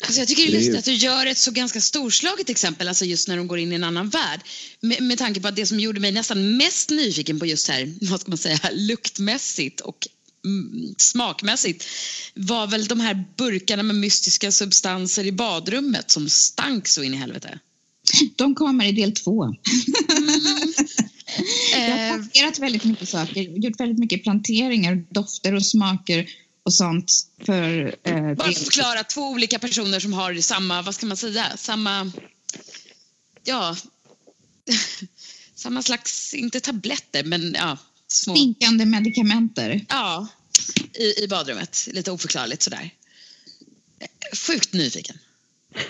Alltså 0.00 0.20
jag 0.20 0.28
tycker 0.28 0.42
det 0.42 0.48
är 0.48 0.52
lustigt 0.52 0.78
att 0.78 0.84
du 0.84 0.94
gör 0.94 1.26
ett 1.26 1.38
så 1.38 1.50
ganska 1.50 1.80
storslaget 1.80 2.50
exempel, 2.50 2.88
alltså 2.88 3.04
just 3.04 3.28
när 3.28 3.36
de 3.36 3.48
går 3.48 3.58
in 3.58 3.72
i 3.72 3.74
en 3.74 3.84
annan 3.84 4.08
värld. 4.08 4.40
Med, 4.80 5.02
med 5.02 5.18
tanke 5.18 5.40
på 5.40 5.48
att 5.48 5.56
det 5.56 5.66
som 5.66 5.80
gjorde 5.80 6.00
mig 6.00 6.12
nästan 6.12 6.56
mest 6.56 6.90
nyfiken 6.90 7.38
på 7.38 7.46
just 7.46 7.68
här, 7.68 7.94
vad 8.10 8.20
ska 8.20 8.30
man 8.30 8.38
säga, 8.38 8.58
luktmässigt 8.72 9.80
och 9.80 10.08
mm, 10.44 10.94
smakmässigt 10.98 11.86
var 12.34 12.66
väl 12.66 12.86
de 12.86 13.00
här 13.00 13.24
burkarna 13.36 13.82
med 13.82 13.96
mystiska 13.96 14.52
substanser 14.52 15.24
i 15.24 15.32
badrummet 15.32 16.10
som 16.10 16.28
stank 16.28 16.88
så 16.88 17.02
in 17.02 17.14
i 17.14 17.16
helvete. 17.16 17.58
De 18.36 18.54
kommer 18.54 18.84
i 18.84 18.92
del 18.92 19.12
två. 19.12 19.44
Mm. 19.44 19.56
Jag 21.72 21.80
har 21.80 22.08
planterat 22.08 22.58
väldigt 22.58 22.84
mycket 22.84 23.08
saker, 23.08 23.42
gjort 23.42 23.80
väldigt 23.80 23.98
mycket 23.98 24.22
planteringar, 24.22 25.04
dofter 25.10 25.54
och 25.54 25.66
smaker 25.66 26.26
och 26.70 26.74
sånt. 26.74 27.12
För, 27.44 27.96
eh, 28.02 28.34
Bara 28.34 28.52
förklara, 28.52 29.04
två 29.04 29.28
olika 29.28 29.58
personer 29.58 30.00
som 30.00 30.12
har 30.12 30.34
samma, 30.34 30.82
vad 30.82 30.94
ska 30.94 31.06
man 31.06 31.16
säga, 31.16 31.56
samma, 31.56 32.12
ja, 33.44 33.76
samma 35.54 35.82
slags, 35.82 36.34
inte 36.34 36.60
tabletter, 36.60 37.24
men 37.24 37.54
ja, 37.54 37.78
små... 38.06 38.34
Stinkande 38.34 38.84
medikamenter. 38.84 39.86
Ja, 39.88 40.28
i, 40.94 41.24
i 41.24 41.28
badrummet. 41.28 41.88
Lite 41.92 42.10
oförklarligt 42.10 42.62
sådär. 42.62 42.90
Sjukt 44.46 44.72
nyfiken. 44.72 45.18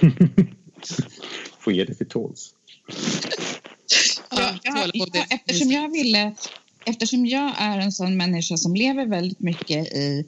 Får 1.60 1.72
ge 1.72 1.84
det 1.84 1.94
till 1.94 2.08
tåls. 2.08 2.54
ja, 4.30 4.58
jag, 4.62 4.90
jag, 4.94 5.26
eftersom 5.30 5.72
jag 5.72 5.92
ville 5.92 6.34
eftersom 6.86 7.26
jag 7.26 7.54
är 7.58 7.78
en 7.78 7.92
sån 7.92 8.16
människa 8.16 8.56
som 8.56 8.74
lever 8.74 9.06
väldigt 9.06 9.40
mycket 9.40 9.86
i 9.86 10.26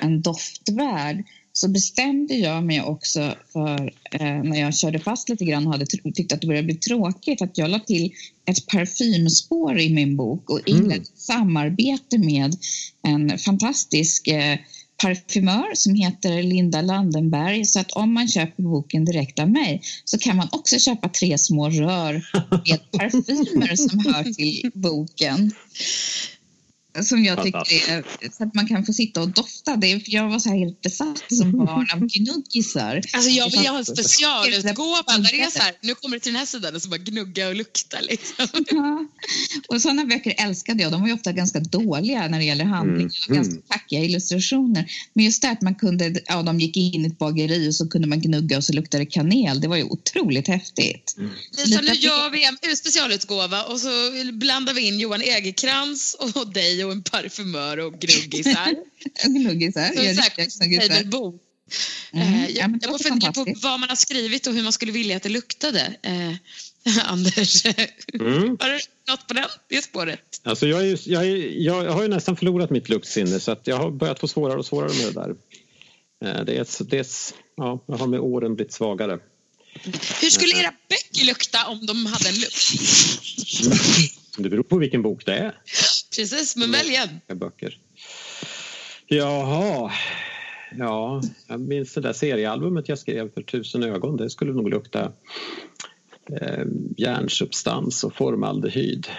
en 0.00 0.22
doftvärld 0.22 1.24
så 1.52 1.68
bestämde 1.68 2.34
jag 2.34 2.64
mig 2.64 2.82
också 2.82 3.34
för 3.52 3.92
eh, 4.10 4.42
när 4.42 4.60
jag 4.60 4.76
körde 4.76 4.98
fast 4.98 5.28
lite 5.28 5.44
grann 5.44 5.66
och 5.66 5.72
hade 5.72 5.86
tyckt 5.86 6.32
att 6.32 6.40
det 6.40 6.46
började 6.46 6.66
bli 6.66 6.74
tråkigt 6.74 7.42
att 7.42 7.58
jag 7.58 7.70
la 7.70 7.78
till 7.78 8.12
ett 8.44 8.66
parfymspår 8.66 9.78
i 9.78 9.94
min 9.94 10.16
bok 10.16 10.50
och 10.50 10.60
inledde 10.66 10.94
mm. 10.94 11.04
samarbete 11.16 12.18
med 12.18 12.56
en 13.02 13.38
fantastisk 13.38 14.28
eh, 14.28 14.58
parfymör 15.02 15.74
som 15.74 15.94
heter 15.94 16.42
Linda 16.42 16.82
Landenberg. 16.82 17.64
Så 17.64 17.80
att 17.80 17.92
om 17.92 18.14
man 18.14 18.28
köper 18.28 18.62
boken 18.62 19.04
direkt 19.04 19.38
av 19.38 19.50
mig 19.50 19.82
så 20.04 20.18
kan 20.18 20.36
man 20.36 20.48
också 20.52 20.78
köpa 20.78 21.08
tre 21.08 21.38
små 21.38 21.70
rör 21.70 22.12
med 22.68 22.90
parfymer 22.98 23.76
som 23.76 23.98
hör 23.98 24.32
till 24.32 24.70
boken 24.74 25.52
som 27.02 27.24
jag 27.24 27.42
tycker 27.42 27.90
är, 27.90 28.04
så 28.36 28.44
att 28.44 28.54
man 28.54 28.68
kan 28.68 28.86
få 28.86 28.92
sitta 28.92 29.20
och 29.22 29.28
dofta. 29.28 29.76
Det 29.76 29.92
är, 29.92 30.00
för 30.00 30.12
jag 30.12 30.28
var 30.28 30.38
så 30.38 30.48
här 30.48 30.56
helt 30.56 30.80
besatt 30.80 31.22
som 31.28 31.52
barn 31.52 31.86
av 31.92 31.98
gnuggisar. 31.98 33.02
Alltså 33.12 33.30
jag 33.30 33.50
vill 33.50 33.66
ha 33.66 33.78
en 33.78 33.84
specialutgåva 33.84 35.18
där 35.18 35.30
det 35.32 35.40
är 35.40 35.50
så 35.50 35.58
här, 35.58 35.74
nu 35.80 35.94
kommer 35.94 36.16
det 36.16 36.20
till 36.20 36.32
den 36.32 36.38
här 36.38 36.46
sidan 36.46 36.74
och 36.74 36.82
så 36.82 36.88
bara 36.88 36.98
gnugga 36.98 37.48
och 37.48 37.54
lukta 37.54 38.00
liksom. 38.00 38.46
Ja. 38.70 39.06
Och 39.68 39.82
sådana 39.82 40.04
böcker 40.04 40.34
älskade 40.38 40.82
jag. 40.82 40.92
De 40.92 41.00
var 41.00 41.08
ju 41.08 41.14
ofta 41.14 41.32
ganska 41.32 41.60
dåliga 41.60 42.28
när 42.28 42.38
det 42.38 42.44
gäller 42.44 42.64
handling 42.64 43.06
och 43.06 43.28
mm. 43.28 43.36
ganska 43.36 43.52
mm. 43.52 43.62
tackiga 43.68 44.00
illustrationer. 44.00 44.86
Men 45.12 45.24
just 45.24 45.42
det 45.42 45.50
att 45.50 45.62
man 45.62 45.74
kunde, 45.74 46.20
ja 46.26 46.42
de 46.42 46.60
gick 46.60 46.76
in 46.76 47.04
i 47.04 47.08
ett 47.08 47.18
bageri 47.18 47.70
och 47.70 47.74
så 47.74 47.88
kunde 47.88 48.08
man 48.08 48.20
gnugga 48.20 48.56
och 48.56 48.64
så 48.64 48.72
luktade 48.72 49.04
det 49.04 49.10
kanel. 49.10 49.60
Det 49.60 49.68
var 49.68 49.76
ju 49.76 49.84
otroligt 49.84 50.48
häftigt. 50.48 51.14
Mm. 51.18 51.30
Lisa, 51.56 51.80
nu 51.80 51.92
gör 51.92 52.30
vi 52.30 52.44
en 52.44 52.76
specialutgåva 52.76 53.62
och 53.62 53.80
så 53.80 53.88
blandar 54.32 54.74
vi 54.74 54.88
in 54.88 54.98
Johan 54.98 55.22
Egerkrans 55.22 56.16
och 56.34 56.52
dig 56.52 56.84
och 56.86 56.92
en 56.92 57.02
parfymör 57.02 57.78
och 57.78 57.92
gnuggisar. 57.92 58.74
gnuggisar, 59.24 59.88
så, 59.94 60.62
ja, 60.62 60.66
gnuggisar. 60.66 61.04
Bok. 61.04 61.42
Mm. 62.12 62.34
Eh, 62.34 62.50
jag, 62.50 62.70
ja, 62.70 62.78
jag 62.82 62.90
får 62.90 62.98
fundera 62.98 63.32
på 63.32 63.44
vad 63.62 63.80
man 63.80 63.88
har 63.88 63.96
skrivit 63.96 64.46
och 64.46 64.54
hur 64.54 64.62
man 64.62 64.72
skulle 64.72 64.92
vilja 64.92 65.16
att 65.16 65.22
det 65.22 65.28
luktade. 65.28 65.96
Eh, 66.02 66.32
Anders, 67.04 67.64
mm. 67.64 68.56
har 68.60 68.70
du 68.70 68.78
något 69.08 69.26
på 69.28 69.34
den, 69.34 69.44
det 69.68 69.82
spåret? 69.82 70.40
Alltså 70.42 70.66
jag, 70.66 70.88
är, 70.88 71.08
jag, 71.08 71.26
är, 71.26 71.62
jag 71.62 71.92
har 71.92 72.02
ju 72.02 72.08
nästan 72.08 72.36
förlorat 72.36 72.70
mitt 72.70 72.88
luktsinne 72.88 73.40
så 73.40 73.52
att 73.52 73.66
jag 73.66 73.76
har 73.76 73.90
börjat 73.90 74.20
få 74.20 74.28
svårare 74.28 74.58
och 74.58 74.66
svårare 74.66 74.92
med 74.94 75.06
det 75.06 75.20
där. 75.20 75.30
Eh, 76.24 76.44
det 76.44 76.56
är, 76.56 76.84
det 76.84 76.98
är, 76.98 77.06
ja, 77.56 77.84
jag 77.86 77.96
har 77.96 78.06
med 78.06 78.20
åren 78.20 78.54
blivit 78.54 78.72
svagare. 78.72 79.18
Hur 80.20 80.30
skulle 80.30 80.60
era 80.60 80.72
böcker 80.88 81.26
lukta 81.26 81.66
om 81.66 81.86
de 81.86 82.06
hade 82.06 82.28
en 82.28 82.34
lukt? 82.34 82.72
Det 84.38 84.50
beror 84.50 84.62
på 84.62 84.78
vilken 84.78 85.02
bok 85.02 85.26
det 85.26 85.34
är. 85.34 85.54
Precis, 86.16 86.56
men 86.56 86.72
välj 86.72 86.96
en. 87.28 87.38
Böcker. 87.38 87.78
Jaha. 89.06 89.92
Ja, 90.78 91.22
jag 91.48 91.60
minns 91.60 91.94
det 91.94 92.00
där 92.00 92.12
seriealbumet 92.12 92.88
jag 92.88 92.98
skrev 92.98 93.34
för 93.34 93.42
tusen 93.42 93.82
ögon. 93.82 94.16
Det 94.16 94.30
skulle 94.30 94.52
nog 94.52 94.70
lukta 94.70 95.12
eh, 96.40 96.64
järnsubstans 96.96 98.04
och 98.04 98.16
formaldehyd. 98.16 99.06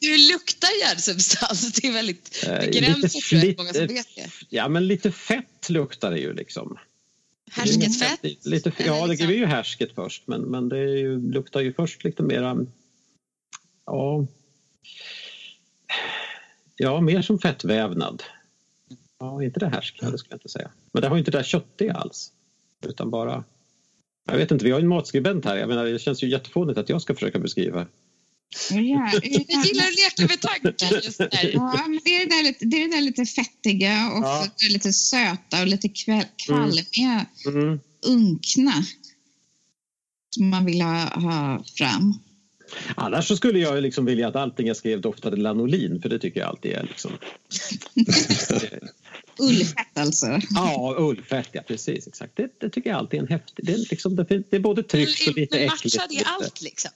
Hur 0.00 0.32
luktar 0.32 0.68
järnsubstans? 0.80 1.72
Det 1.72 1.88
är 1.88 1.92
väldigt 1.92 2.44
eh, 2.46 2.58
begränsat 2.58 3.22
för 3.22 3.36
lite, 3.36 3.62
många 3.62 3.72
som 3.72 3.86
vet 3.86 4.16
det. 4.16 4.30
Ja, 4.48 4.68
men 4.68 4.86
lite 4.86 5.12
fett 5.12 5.68
luktar 5.68 6.10
det 6.10 6.18
ju 6.18 6.32
liksom. 6.32 6.78
Härsket 7.50 7.98
fett? 7.98 8.46
Lite, 8.46 8.72
ja, 8.86 9.06
det 9.06 9.20
är 9.20 9.30
ju 9.30 9.46
härsket 9.46 9.90
först 9.94 10.26
men, 10.26 10.40
men 10.42 10.68
det 10.68 10.78
ju, 10.78 11.32
luktar 11.32 11.60
ju 11.60 11.72
först 11.72 12.04
lite 12.04 12.22
mera 12.22 12.66
ja, 13.86 14.26
ja, 16.80 17.00
mer 17.00 17.22
som 17.22 17.38
fettvävnad. 17.38 18.22
Ja, 19.18 19.42
inte 19.42 19.60
det 19.60 19.68
härskande 19.68 20.18
skulle 20.18 20.32
jag 20.32 20.36
inte 20.36 20.48
säga. 20.48 20.70
Men 20.92 21.02
det 21.02 21.08
har 21.08 21.18
inte 21.18 21.30
det 21.30 21.38
där 21.38 21.44
köttiga 21.44 21.94
alls. 21.94 22.32
Utan 22.86 23.10
bara... 23.10 23.44
Jag 24.26 24.36
vet 24.36 24.50
inte, 24.50 24.64
vi 24.64 24.70
har 24.70 24.78
ju 24.78 24.82
en 24.82 24.88
matskribent 24.88 25.44
här. 25.44 25.56
Jag 25.56 25.68
menar, 25.68 25.84
det 25.84 25.98
känns 25.98 26.22
ju 26.22 26.28
jättefånigt 26.28 26.78
att 26.78 26.88
jag 26.88 27.02
ska 27.02 27.14
försöka 27.14 27.38
beskriva. 27.38 27.86
Ja, 28.70 28.78
jag 28.78 29.64
gillar 29.66 29.84
att 29.84 30.18
leka 30.18 30.26
med 30.28 30.40
tanken 30.40 31.00
just 31.02 31.18
där. 31.18 31.50
Ja, 31.54 31.84
men 31.88 32.00
det, 32.04 32.16
är 32.16 32.26
det, 32.26 32.36
där 32.36 32.42
lite, 32.42 32.64
det 32.64 32.76
är 32.76 32.88
det 32.88 32.96
där 32.96 33.00
lite 33.00 33.24
fettiga 33.24 34.10
och 34.12 34.24
ja. 34.24 34.46
lite 34.70 34.92
söta 34.92 35.60
och 35.60 35.66
lite 35.66 35.88
kvalmiga, 36.46 37.26
mm. 37.46 37.62
mm. 37.62 37.80
unkna 38.06 38.84
som 40.30 40.48
man 40.48 40.64
vill 40.64 40.82
ha, 40.82 41.04
ha 41.04 41.64
fram. 41.76 42.18
Annars 42.94 43.28
så 43.28 43.36
skulle 43.36 43.58
jag 43.58 43.82
liksom 43.82 44.04
vilja 44.04 44.28
att 44.28 44.36
allting 44.36 44.66
jag 44.66 44.76
skrev 44.76 45.00
doftade 45.00 45.36
lanolin 45.36 46.02
för 46.02 46.08
det 46.08 46.18
tycker 46.18 46.40
jag 46.40 46.48
alltid 46.48 46.72
är 46.72 46.82
liksom... 46.82 47.12
Ullfett 49.38 49.98
alltså? 49.98 50.40
Ja, 50.50 50.96
ullfett, 50.98 51.48
ja 51.52 51.62
precis. 51.66 52.06
Exakt. 52.06 52.36
Det, 52.36 52.60
det 52.60 52.70
tycker 52.70 52.90
jag 52.90 52.98
alltid 52.98 53.18
är 53.18 53.22
en 53.22 53.28
häftig... 53.28 53.66
Det 53.66 53.72
är, 53.72 53.78
liksom, 53.90 54.16
det, 54.16 54.52
är 54.54 54.60
både 54.60 54.82
tryggt 54.82 55.28
och 55.28 55.36
lite 55.36 55.58
äckligt. 55.58 55.96
Matchar 55.96 56.06
det 56.08 56.24
allt 56.24 56.62
liksom? 56.62 56.90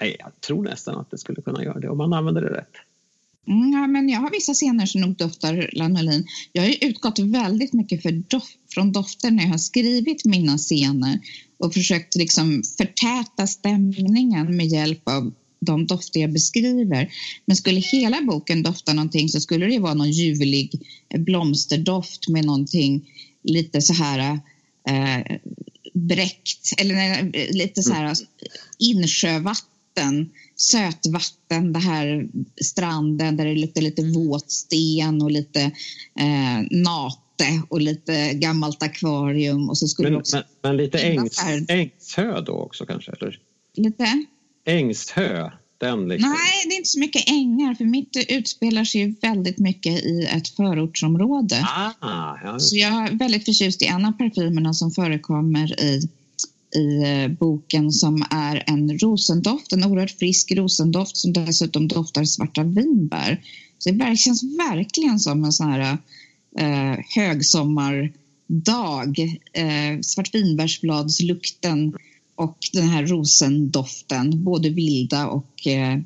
Nej, 0.00 0.16
jag 0.18 0.40
tror 0.40 0.62
nästan 0.62 1.00
att 1.00 1.10
det 1.10 1.18
skulle 1.18 1.42
kunna 1.42 1.64
göra 1.64 1.80
det 1.80 1.88
om 1.88 1.98
man 1.98 2.12
använder 2.12 2.42
det 2.42 2.50
rätt. 2.50 2.74
Mm, 3.46 3.72
ja, 3.72 3.86
men 3.86 4.08
jag 4.08 4.20
har 4.20 4.30
vissa 4.30 4.54
scener 4.54 4.86
som 4.86 5.00
nog 5.00 5.16
doftar 5.16 5.70
lanolin. 5.72 6.26
Jag 6.52 6.62
har 6.62 6.74
utgått 6.80 7.18
väldigt 7.18 7.72
mycket 7.72 8.02
för 8.02 8.10
dof 8.12 8.44
från 8.74 8.92
dofter 8.92 9.30
när 9.30 9.42
jag 9.42 9.50
har 9.50 9.58
skrivit 9.58 10.24
mina 10.24 10.58
scener 10.58 11.18
och 11.58 11.74
försökt 11.74 12.16
liksom 12.16 12.62
förtäta 12.78 13.46
stämningen 13.46 14.56
med 14.56 14.66
hjälp 14.66 15.08
av 15.08 15.32
de 15.60 15.86
dofter 15.86 16.20
jag 16.20 16.32
beskriver. 16.32 17.12
Men 17.46 17.56
skulle 17.56 17.80
hela 17.80 18.22
boken 18.22 18.62
dofta 18.62 18.92
någonting 18.92 19.28
så 19.28 19.40
skulle 19.40 19.66
det 19.66 19.78
vara 19.78 19.94
någon 19.94 20.10
ljuvlig 20.10 20.86
blomsterdoft 21.18 22.28
med 22.28 22.44
någonting 22.44 23.10
lite 23.42 23.80
så 23.80 23.92
här 23.92 24.40
eh, 24.88 25.36
bräckt 25.94 26.74
eller 26.78 27.22
lite 27.52 27.82
så 27.82 27.92
här 27.92 28.04
mm. 28.04 28.16
insjövatten, 28.78 30.30
sötvatten, 30.56 31.72
det 31.72 31.78
här 31.78 32.28
stranden 32.62 33.36
där 33.36 33.44
det 33.44 33.54
luktar 33.54 33.82
lite 33.82 34.02
våtsten 34.02 35.22
och 35.22 35.30
lite 35.30 35.60
eh, 36.20 36.60
nat 36.70 37.27
och 37.68 37.80
lite 37.80 38.34
gammalt 38.34 38.82
akvarium. 38.82 39.68
Och 39.68 39.78
så 39.78 39.88
skulle 39.88 40.10
men, 40.10 40.22
men, 40.32 40.42
men 40.62 40.76
lite 40.76 40.98
ängs, 40.98 41.44
ängshö 41.68 42.40
då 42.40 42.52
också 42.52 42.86
kanske? 42.86 43.12
Eller? 43.12 43.38
Lite? 43.76 44.24
Ängshö? 44.64 45.50
Den 45.80 46.08
liksom. 46.08 46.30
Nej, 46.30 46.64
det 46.68 46.74
är 46.74 46.76
inte 46.76 46.88
så 46.88 46.98
mycket 46.98 47.28
ängar 47.28 47.74
för 47.74 47.84
mitt 47.84 48.26
utspelar 48.28 48.84
sig 48.84 49.14
väldigt 49.22 49.58
mycket 49.58 50.04
i 50.04 50.28
ett 50.36 50.48
förortsområde. 50.48 51.66
Ah, 51.68 52.36
ja. 52.42 52.58
Så 52.58 52.76
jag 52.76 52.92
är 52.92 53.18
väldigt 53.18 53.44
förtjust 53.44 53.82
i 53.82 53.86
en 53.86 54.04
av 54.04 54.12
parfymerna 54.12 54.74
som 54.74 54.90
förekommer 54.90 55.80
i, 55.80 56.08
i 56.76 57.02
eh, 57.02 57.28
boken 57.28 57.92
som 57.92 58.24
är 58.30 58.64
en 58.66 58.98
rosendoft, 58.98 59.72
en 59.72 59.84
oerhört 59.84 60.10
frisk 60.10 60.52
rosendoft 60.52 61.16
som 61.16 61.32
dessutom 61.32 61.88
doftar 61.88 62.24
svarta 62.24 62.62
vinbär. 62.62 63.40
Så 63.78 63.90
det 63.90 64.16
känns 64.16 64.42
verkligen 64.42 65.20
som 65.20 65.44
en 65.44 65.52
sån 65.52 65.70
här 65.72 65.98
eh, 66.58 66.98
högsommardag. 67.14 69.18
Eh, 69.52 70.00
svartvinbärsbladslukten 70.02 71.94
och 72.34 72.58
den 72.72 72.88
här 72.88 73.06
rosendoften, 73.06 74.44
både 74.44 74.68
vilda 74.68 75.28
och 75.28 75.66
eh, 75.66 75.98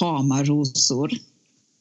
tama 0.00 0.44
rosor. 0.44 1.10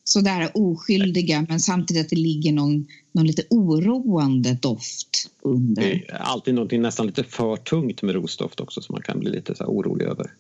Så 0.03 0.21
det 0.21 0.29
här 0.29 0.51
oskyldiga 0.53 1.45
men 1.49 1.59
samtidigt 1.59 2.05
att 2.05 2.09
det 2.09 2.15
ligger 2.15 2.53
någon, 2.53 2.87
någon 3.11 3.27
lite 3.27 3.43
oroande 3.49 4.57
doft 4.61 5.29
under. 5.41 5.81
Det 5.81 6.09
är 6.09 6.15
alltid 6.15 6.53
någonting 6.53 6.81
nästan 6.81 7.05
lite 7.05 7.23
för 7.23 7.55
tungt 7.55 8.01
med 8.01 8.15
rosdoft 8.15 8.59
också 8.59 8.81
som 8.81 8.93
man 8.93 9.01
kan 9.01 9.19
bli 9.19 9.31
lite 9.31 9.55
så 9.55 9.65
orolig 9.65 10.05
över. 10.05 10.31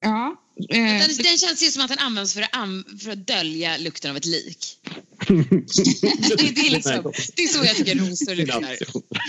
Ja. 0.00 0.39
Eh, 0.68 0.76
den, 0.76 1.16
den, 1.16 1.38
känns 1.38 1.62
ju 1.62 1.70
som 1.70 1.82
att 1.82 1.88
den 1.88 1.98
används 1.98 2.34
för 2.34 2.42
att, 2.42 3.02
för 3.02 3.10
att 3.10 3.26
dölja 3.26 3.76
lukten 3.76 4.10
av 4.10 4.16
ett 4.16 4.26
lik. 4.26 4.78
det, 5.28 5.34
det, 6.54 6.66
är 6.66 6.70
liksom, 6.70 7.12
det 7.36 7.42
är 7.42 7.48
så 7.48 7.64
jag 7.64 7.76
tycker 7.76 7.94
rosor 7.94 8.34
luktar. 8.34 8.76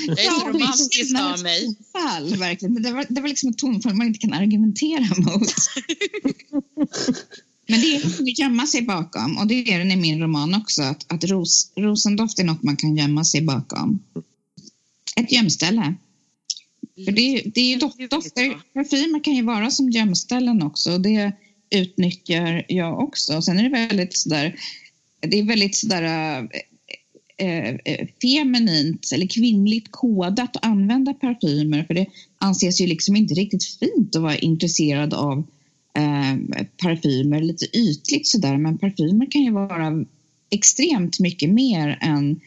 Jag 0.08 0.20
är 0.20 0.40
så 0.40 0.48
romantisk 0.48 1.16
av 1.20 1.44
mig. 1.44 1.66
Tonfall, 1.66 2.36
verkligen. 2.36 2.82
Det 2.82 2.92
var, 2.92 3.06
det 3.10 3.22
var 3.22 3.28
liksom 3.28 3.50
ett 3.50 3.58
tonfall 3.58 3.94
man 3.94 4.08
inte 4.08 4.20
kan 4.20 4.34
argumentera 4.34 5.08
mot. 5.18 5.54
Men 7.68 7.82
det 7.82 7.96
är 7.96 8.06
att 8.06 8.40
gömma 8.40 8.68
sig 8.68 8.82
bakom 8.82 9.38
och 9.38 9.48
det 9.48 9.74
är 9.74 9.80
den 9.80 9.92
i 9.92 9.96
min 9.96 10.22
roman 10.22 10.56
också. 10.56 10.82
Att, 10.82 11.12
att 11.12 11.24
ros, 11.24 11.72
rosendoft 11.76 12.40
är 12.40 12.44
något 12.44 12.64
man 12.64 12.78
kan 12.78 12.98
gömma 12.98 13.24
sig 13.24 13.42
bakom. 13.42 14.04
Ett 15.16 15.32
gömställe. 15.32 15.96
För 17.06 17.12
det, 17.12 17.42
det 17.56 17.62
är 17.62 17.70
ju 17.70 17.78
dofter, 18.08 18.74
parfymer 18.74 19.24
kan 19.24 19.36
ju 19.36 19.44
vara 19.44 19.72
som 19.72 19.90
gömställen 19.90 20.64
också 20.64 20.94
och 20.94 21.02
det 21.02 21.32
utnyttjar 21.70 22.66
jag 22.68 23.00
också. 23.00 23.42
Sen 23.42 23.60
är 23.60 23.64
det 23.64 23.70
väldigt 23.70 24.18
sådär, 24.18 24.56
det 25.20 25.40
är 25.40 25.44
väldigt 25.44 25.76
sådär 25.76 26.04
äh, 27.38 27.70
äh, 27.70 28.08
feminint 28.22 29.10
eller 29.14 29.28
kvinnligt 29.28 29.88
kodat 29.92 30.56
att 30.56 30.66
använda 30.66 31.14
parfymer 31.14 31.84
för 31.84 31.94
det 31.94 32.06
anses 32.38 32.82
ju 32.82 32.88
liksom 32.88 33.16
inte 33.16 33.34
riktigt 33.34 33.64
fint 33.64 34.16
att 34.16 34.22
vara 34.22 34.38
intresserad 34.38 35.14
av 35.14 35.38
äh, 35.98 36.66
parfymer, 36.78 37.42
lite 37.42 37.66
ytligt 37.78 38.28
sådär 38.28 38.58
men 38.58 38.78
parfymer 38.78 39.32
kan 39.32 39.42
ju 39.42 39.52
vara 39.52 40.06
extremt 40.50 41.20
mycket 41.20 41.50
mer 41.50 41.98
än 42.02 42.40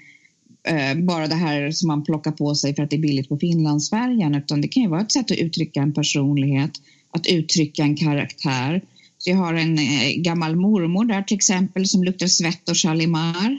bara 0.97 1.27
det 1.27 1.35
här 1.35 1.71
som 1.71 1.87
man 1.87 2.05
plockar 2.05 2.31
på 2.31 2.55
sig 2.55 2.75
för 2.75 2.83
att 2.83 2.91
det 2.91 2.97
är 2.97 3.01
billigt 3.01 3.29
på 3.29 3.39
Finlandsfärjan 3.39 4.35
utan 4.35 4.61
det 4.61 4.69
kan 4.69 4.83
ju 4.83 4.89
vara 4.89 5.01
ett 5.01 5.13
sätt 5.13 5.31
att 5.31 5.39
uttrycka 5.39 5.81
en 5.81 5.95
personlighet, 5.95 6.71
att 7.11 7.27
uttrycka 7.27 7.83
en 7.83 7.97
karaktär. 7.97 8.83
Så 9.19 9.31
jag 9.31 9.37
har 9.37 9.55
en 9.55 9.79
eh, 9.79 10.13
gammal 10.17 10.57
mormor 10.57 11.05
där 11.05 11.23
till 11.23 11.37
exempel 11.37 11.89
som 11.89 12.05
luktar 12.05 12.27
svett 12.27 12.69
och 12.69 12.77
Chalimar. 12.77 13.59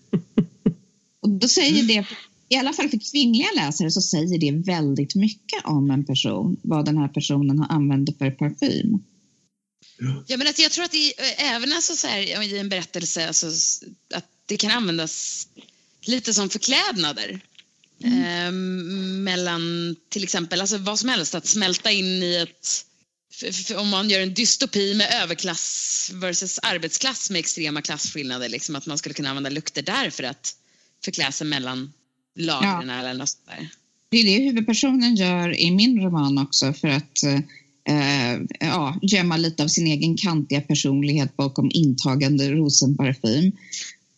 och 1.20 1.30
då 1.30 1.48
säger 1.48 1.82
det, 1.82 2.06
i 2.48 2.56
alla 2.56 2.72
fall 2.72 2.88
för 2.88 3.10
kvinnliga 3.12 3.48
läsare, 3.56 3.90
så 3.90 4.00
säger 4.00 4.38
det 4.38 4.72
väldigt 4.72 5.14
mycket 5.14 5.64
om 5.64 5.90
en 5.90 6.04
person, 6.04 6.56
vad 6.62 6.84
den 6.84 6.98
här 6.98 7.08
personen 7.08 7.58
har 7.58 7.66
använt 7.66 8.18
för 8.18 8.30
parfym. 8.30 9.02
Ja, 10.26 10.36
men 10.36 10.46
alltså, 10.46 10.62
jag 10.62 10.72
tror 10.72 10.84
att 10.84 10.92
det, 10.92 11.12
även 11.36 11.72
alltså, 11.72 11.96
så 11.96 12.06
här, 12.06 12.42
i 12.42 12.58
en 12.58 12.68
berättelse 12.68 13.26
alltså, 13.26 13.46
att 14.14 14.26
det 14.46 14.56
kan 14.56 14.70
användas 14.70 15.46
lite 16.02 16.34
som 16.34 16.50
förklädnader. 16.50 17.40
Mm. 18.04 18.24
Eh, 18.24 18.52
mellan 19.22 19.96
till 20.08 20.24
exempel 20.24 20.60
alltså 20.60 20.78
vad 20.78 20.98
som 20.98 21.08
helst, 21.08 21.34
att 21.34 21.46
smälta 21.46 21.90
in 21.90 22.22
i 22.22 22.36
ett 22.36 22.84
om 23.76 23.88
man 23.88 24.10
gör 24.10 24.20
en 24.20 24.34
dystopi 24.34 24.94
med 24.94 25.22
överklass 25.22 26.10
versus 26.14 26.58
arbetsklass 26.62 27.30
med 27.30 27.38
extrema 27.38 27.82
klasskillnader, 27.82 28.48
liksom 28.48 28.76
att 28.76 28.86
man 28.86 28.98
skulle 28.98 29.14
kunna 29.14 29.28
använda 29.28 29.50
lukter 29.50 29.82
där 29.82 30.10
för 30.10 30.22
att 30.22 30.54
förklä 31.04 31.32
sig 31.32 31.46
mellan 31.46 31.92
lagren 32.34 32.88
ja. 32.88 32.94
eller 32.94 33.14
något 33.14 33.28
sånt 33.28 33.46
där. 33.46 33.68
Det 34.10 34.16
är 34.16 34.24
det 34.24 34.44
huvudpersonen 34.44 35.16
gör 35.16 35.60
i 35.60 35.70
min 35.70 36.00
roman 36.00 36.38
också 36.38 36.72
för 36.72 36.88
att 36.88 37.22
eh, 37.88 38.40
ja, 38.60 38.98
gömma 39.02 39.36
lite 39.36 39.62
av 39.62 39.68
sin 39.68 39.86
egen 39.86 40.16
kantiga 40.16 40.60
personlighet 40.60 41.36
bakom 41.36 41.70
intagande 41.74 42.50
rosenparfym. 42.50 43.52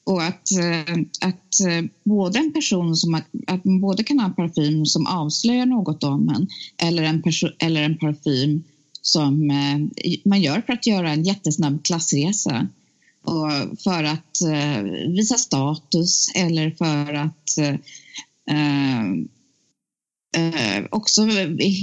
Och 0.05 0.23
att, 0.23 0.53
eh, 0.53 0.95
att 1.21 1.61
eh, 1.69 1.85
både 2.05 2.39
en 2.39 2.53
person 2.53 2.97
som 2.97 3.15
att, 3.15 3.65
man 3.65 3.81
både 3.81 4.05
kan 4.05 4.19
ha 4.19 4.27
en 4.27 4.35
parfym 4.35 4.87
som 4.87 5.07
avslöjar 5.07 5.67
något 5.67 6.05
om 6.05 6.29
en 6.29 6.49
eller 6.89 7.03
en, 7.03 7.23
eller 7.59 7.83
en 7.83 7.99
parfym 7.99 8.63
som 9.03 9.51
eh, 9.51 9.79
man 10.25 10.43
gör 10.43 10.61
för 10.61 10.73
att 10.73 10.87
göra 10.87 11.11
en 11.11 11.23
jättesnabb 11.23 11.85
klassresa. 11.85 12.69
Och 13.25 13.81
för 13.85 14.05
att 14.05 14.37
visa 15.09 15.37
status 15.37 16.33
eller 16.35 16.71
för 16.71 17.15
att 17.15 17.79
eh, 20.37 20.85
också 20.91 21.27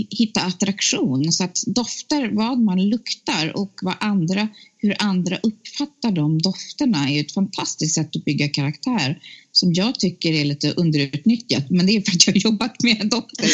hitta 0.09 0.41
attraktion. 0.41 1.31
Så 1.31 1.43
att 1.43 1.63
dofter, 1.67 2.29
vad 2.33 2.59
man 2.59 2.89
luktar 2.89 3.57
och 3.57 3.73
vad 3.81 3.95
andra, 3.99 4.47
hur 4.77 4.95
andra 4.99 5.37
uppfattar 5.37 6.11
de 6.11 6.41
dofterna 6.41 7.09
är 7.09 7.21
ett 7.21 7.33
fantastiskt 7.33 7.95
sätt 7.95 8.15
att 8.15 8.25
bygga 8.25 8.47
karaktär 8.47 9.19
som 9.51 9.73
jag 9.73 9.99
tycker 9.99 10.33
är 10.33 10.45
lite 10.45 10.71
underutnyttjat. 10.71 11.69
Men 11.69 11.85
det 11.85 11.95
är 11.95 12.01
för 12.01 12.11
att 12.11 12.27
jag 12.27 12.33
har 12.33 12.39
jobbat 12.39 12.83
med 12.83 13.09
dofter. 13.09 13.49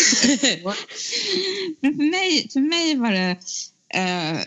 Men 1.81 1.95
för 1.95 2.11
mig, 2.11 2.49
för 2.53 2.59
mig 2.59 2.95
var 2.95 3.11
det 3.11 3.37
eh, 3.93 4.39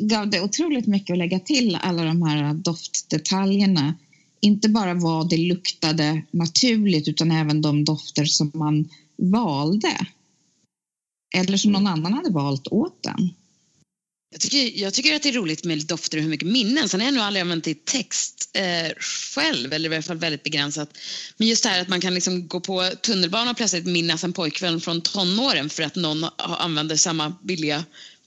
gav 0.00 0.30
det 0.30 0.40
otroligt 0.40 0.86
mycket 0.86 1.12
att 1.12 1.18
lägga 1.18 1.38
till 1.38 1.78
alla 1.80 2.04
de 2.04 2.22
här 2.22 2.54
doftdetaljerna. 2.54 3.94
Inte 4.40 4.68
bara 4.68 4.94
vad 4.94 5.30
det 5.30 5.36
luktade 5.36 6.22
naturligt 6.30 7.08
utan 7.08 7.30
även 7.30 7.62
de 7.62 7.84
dofter 7.84 8.24
som 8.24 8.50
man 8.54 8.88
valde. 9.16 10.06
Eller 11.34 11.56
som 11.56 11.72
någon 11.72 11.86
annan 11.86 12.12
hade 12.12 12.30
valt 12.30 12.68
åt 12.68 13.02
den. 13.02 13.34
Jag 14.34 14.40
tycker, 14.40 14.80
jag 14.80 14.94
tycker 14.94 15.16
att 15.16 15.22
det 15.22 15.28
är 15.28 15.32
roligt 15.32 15.64
med 15.64 15.86
dofter 15.86 16.18
och 16.18 16.22
hur 16.22 16.30
mycket 16.30 16.48
minnen. 16.48 16.88
Sen 16.88 17.00
har 17.00 17.06
jag 17.06 17.14
nog 17.14 17.22
aldrig 17.22 17.40
använt 17.40 17.64
det 17.64 17.70
i 17.70 17.74
text 17.74 18.50
eh, 18.52 18.92
själv, 19.34 19.72
eller 19.72 19.90
i 19.90 19.94
alla 19.94 20.02
fall 20.02 20.16
väldigt 20.16 20.42
begränsat. 20.42 20.98
Men 21.36 21.48
just 21.48 21.62
det 21.62 21.68
här 21.68 21.80
att 21.80 21.88
man 21.88 22.00
kan 22.00 22.14
liksom 22.14 22.48
gå 22.48 22.60
på 22.60 22.90
tunnelbanan 23.02 23.48
och 23.48 23.56
plötsligt 23.56 23.86
minnas 23.86 24.24
en 24.24 24.32
pojkvän 24.32 24.80
från 24.80 25.00
tonåren 25.00 25.70
för 25.70 25.82
att 25.82 25.96
någon 25.96 26.24
använder 26.36 26.96
samma 26.96 27.34
billiga 27.42 27.84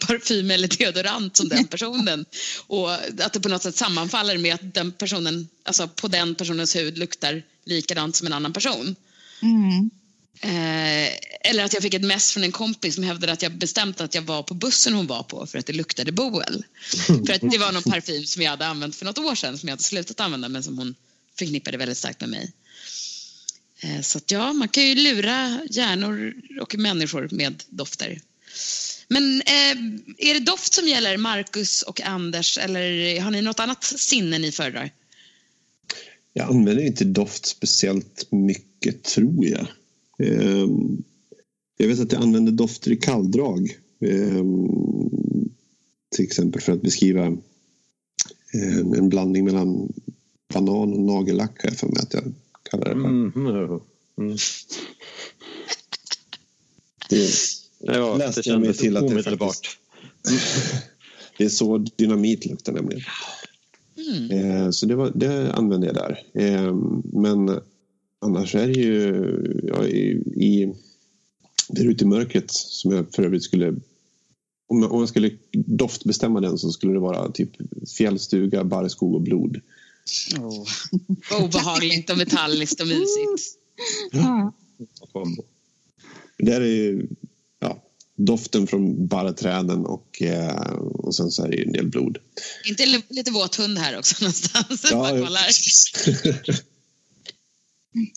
parfym 0.07 0.51
eller 0.51 0.67
deodorant 0.67 1.37
som 1.37 1.49
den 1.49 1.65
personen. 1.71 2.25
och 2.67 2.93
att 2.93 3.33
det 3.33 3.39
på 3.39 3.49
något 3.49 3.63
sätt 3.63 3.75
sammanfaller 3.75 4.37
med 4.37 4.55
att 4.55 4.73
den 4.73 4.91
personen, 4.91 5.47
alltså 5.63 5.87
på 5.87 6.07
den 6.07 6.35
personens 6.35 6.75
hud 6.75 6.97
luktar 6.97 7.43
likadant 7.65 8.15
som 8.15 8.27
en 8.27 8.33
annan 8.33 8.53
person. 8.53 8.95
Mm. 9.41 9.89
Eh, 10.41 11.07
eller 11.41 11.63
att 11.63 11.73
jag 11.73 11.83
fick 11.83 11.93
ett 11.93 12.01
mess 12.05 12.31
från 12.31 12.43
en 12.43 12.51
kompis 12.51 12.95
som 12.95 13.03
hävdade 13.03 13.33
att 13.33 13.41
jag 13.41 13.57
bestämt 13.57 14.01
att 14.01 14.15
jag 14.15 14.21
var 14.21 14.43
på 14.43 14.53
bussen 14.53 14.93
hon 14.93 15.07
var 15.07 15.23
på 15.23 15.47
för 15.47 15.59
att 15.59 15.65
det 15.65 15.73
luktade 15.73 16.11
Boel. 16.11 16.63
För 17.07 17.33
att 17.33 17.51
det 17.51 17.57
var 17.57 17.71
någon 17.71 17.83
parfym 17.83 18.25
som 18.25 18.41
jag 18.41 18.51
hade 18.51 18.65
använt 18.65 18.95
för 18.95 19.05
något 19.05 19.17
år 19.17 19.35
sedan 19.35 19.57
som 19.57 19.69
jag 19.69 19.73
hade 19.73 19.83
slutat 19.83 20.19
använda 20.19 20.49
men 20.49 20.63
som 20.63 20.77
hon 20.77 20.95
förknippade 21.39 21.77
väldigt 21.77 21.97
starkt 21.97 22.21
med 22.21 22.29
mig. 22.29 22.51
Eh, 23.79 24.01
så 24.01 24.17
att 24.17 24.31
ja, 24.31 24.53
man 24.53 24.67
kan 24.67 24.83
ju 24.83 24.95
lura 24.95 25.59
hjärnor 25.69 26.33
och 26.61 26.75
människor 26.75 27.29
med 27.31 27.63
dofter. 27.69 28.21
Men 29.07 29.41
eh, 29.41 29.77
är 30.17 30.33
det 30.33 30.39
doft 30.39 30.73
som 30.73 30.87
gäller 30.87 31.17
Marcus 31.17 31.81
och 31.81 32.01
Anders 32.01 32.57
eller 32.57 33.19
har 33.21 33.31
ni 33.31 33.41
något 33.41 33.59
annat 33.59 33.83
sinne 33.83 34.37
ni 34.37 34.51
föredrar? 34.51 34.91
Jag 36.33 36.49
använder 36.49 36.83
inte 36.83 37.05
doft 37.05 37.45
speciellt 37.45 38.31
mycket 38.31 39.03
tror 39.03 39.45
jag. 39.45 39.67
Ehm, 40.17 41.03
jag 41.77 41.87
vet 41.87 41.99
att 41.99 42.11
jag 42.11 42.21
använder 42.21 42.51
dofter 42.51 42.91
i 42.91 42.95
kalldrag. 42.95 43.77
Ehm, 44.01 44.69
till 46.15 46.25
exempel 46.25 46.61
för 46.61 46.73
att 46.73 46.81
beskriva 46.81 47.25
ehm, 47.25 48.93
en 48.93 49.09
blandning 49.09 49.45
mellan 49.45 49.93
banan 50.53 50.93
och 50.93 50.99
nagellack 50.99 51.63
har 51.63 51.69
jag 51.69 51.77
för 51.77 51.87
mig 51.87 51.97
att 51.99 52.13
jag 52.13 52.33
kallar 52.63 52.85
det 52.85 52.91
för. 52.91 52.99
Mm, 52.99 53.31
mm. 53.35 53.79
mm. 54.17 54.37
Det 57.09 57.29
ja, 57.79 58.17
läste 58.17 58.41
det 58.41 58.49
jag 58.49 58.61
mig 58.61 58.73
till 58.73 58.97
att 58.97 59.07
det 59.07 59.23
faktiskt... 59.23 59.77
det 61.37 61.45
är 61.45 61.49
så 61.49 61.77
dynamit 61.77 62.45
luktar 62.45 62.73
nämligen. 62.73 63.03
Mm. 64.31 64.73
Så 64.73 64.85
det, 64.85 64.95
var, 64.95 65.11
det 65.15 65.53
använde 65.53 65.87
jag 65.87 65.95
där. 65.95 66.23
Men 67.21 67.59
annars 68.21 68.55
är 68.55 68.67
det 68.67 68.79
ju 68.79 69.61
ja, 69.67 69.85
i, 69.85 70.09
i 70.35 70.73
Där 71.69 71.85
ute 71.85 72.03
i 72.03 72.07
mörkret 72.07 72.51
som 72.51 72.91
jag 72.91 73.05
för 73.15 73.23
övrigt 73.23 73.43
skulle 73.43 73.75
om 74.69 74.81
jag, 74.81 74.91
om 74.91 74.99
jag 74.99 75.09
skulle 75.09 75.31
doftbestämma 75.53 76.39
den 76.39 76.57
så 76.57 76.71
skulle 76.71 76.93
det 76.93 76.99
vara 76.99 77.31
typ 77.31 77.51
fjällstuga, 77.97 78.63
barrskog 78.63 79.15
och 79.15 79.21
blod. 79.21 79.61
Oh. 80.39 80.65
Obehagligt 81.43 82.09
och 82.09 82.17
metalliskt 82.17 82.81
och 82.81 82.87
mysigt. 82.87 83.57
Ja. 84.11 84.53
Det 86.37 86.53
är 86.53 86.61
ju 86.61 87.07
ja, 87.59 87.83
doften 88.15 88.67
från 88.67 89.07
barrträden 89.07 89.85
och, 89.85 90.21
eh, 90.21 90.71
och 90.79 91.15
sen 91.15 91.31
så 91.31 91.45
är 91.45 91.49
det 91.49 91.63
en 91.63 91.71
del 91.71 91.87
blod. 91.87 92.17
Inte 92.65 93.03
lite 93.09 93.31
våt 93.31 93.55
hund 93.55 93.77
här 93.77 93.97
också 93.97 94.15
någonstans? 94.23 94.87
Ja, 94.91 95.27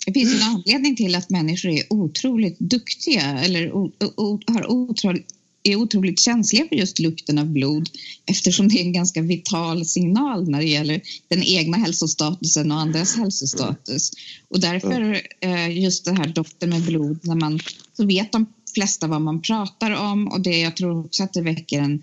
Det 0.07 0.13
finns 0.13 0.35
en 0.35 0.43
anledning 0.43 0.97
till 0.97 1.15
att 1.15 1.31
människor 1.31 1.71
är 1.71 1.93
otroligt 1.93 2.59
duktiga 2.59 3.23
eller 3.23 3.73
o, 3.73 3.93
o, 4.17 4.41
har 4.47 4.71
otroligt, 4.71 5.27
är 5.63 5.77
otroligt 5.77 6.21
känsliga 6.21 6.69
för 6.69 6.77
just 6.77 6.99
lukten 6.99 7.39
av 7.39 7.47
blod 7.47 7.89
eftersom 8.27 8.69
det 8.69 8.81
är 8.81 8.85
en 8.85 8.93
ganska 8.93 9.23
vital 9.23 9.85
signal 9.85 10.51
när 10.51 10.59
det 10.59 10.69
gäller 10.69 11.01
den 11.29 11.43
egna 11.43 11.77
hälsostatusen 11.77 12.73
och 12.73 12.81
andras 12.81 13.17
hälsostatus. 13.17 14.13
Och 14.49 14.61
därför 14.61 15.23
eh, 15.41 15.79
just 15.79 16.05
det 16.05 16.13
här 16.13 16.27
doften 16.27 16.71
med 16.71 16.83
blod, 16.83 17.19
när 17.23 17.35
man, 17.35 17.61
så 17.97 18.07
vet 18.07 18.33
de 18.33 18.47
flesta 18.75 19.07
vad 19.07 19.23
man 19.23 19.43
pratar 19.43 19.91
om 19.91 20.29
och 20.29 20.41
det, 20.41 20.59
jag 20.59 20.77
tror 20.77 21.05
också 21.05 21.23
att 21.23 21.33
det 21.33 21.43
väcker 21.43 21.81
en, 21.81 22.03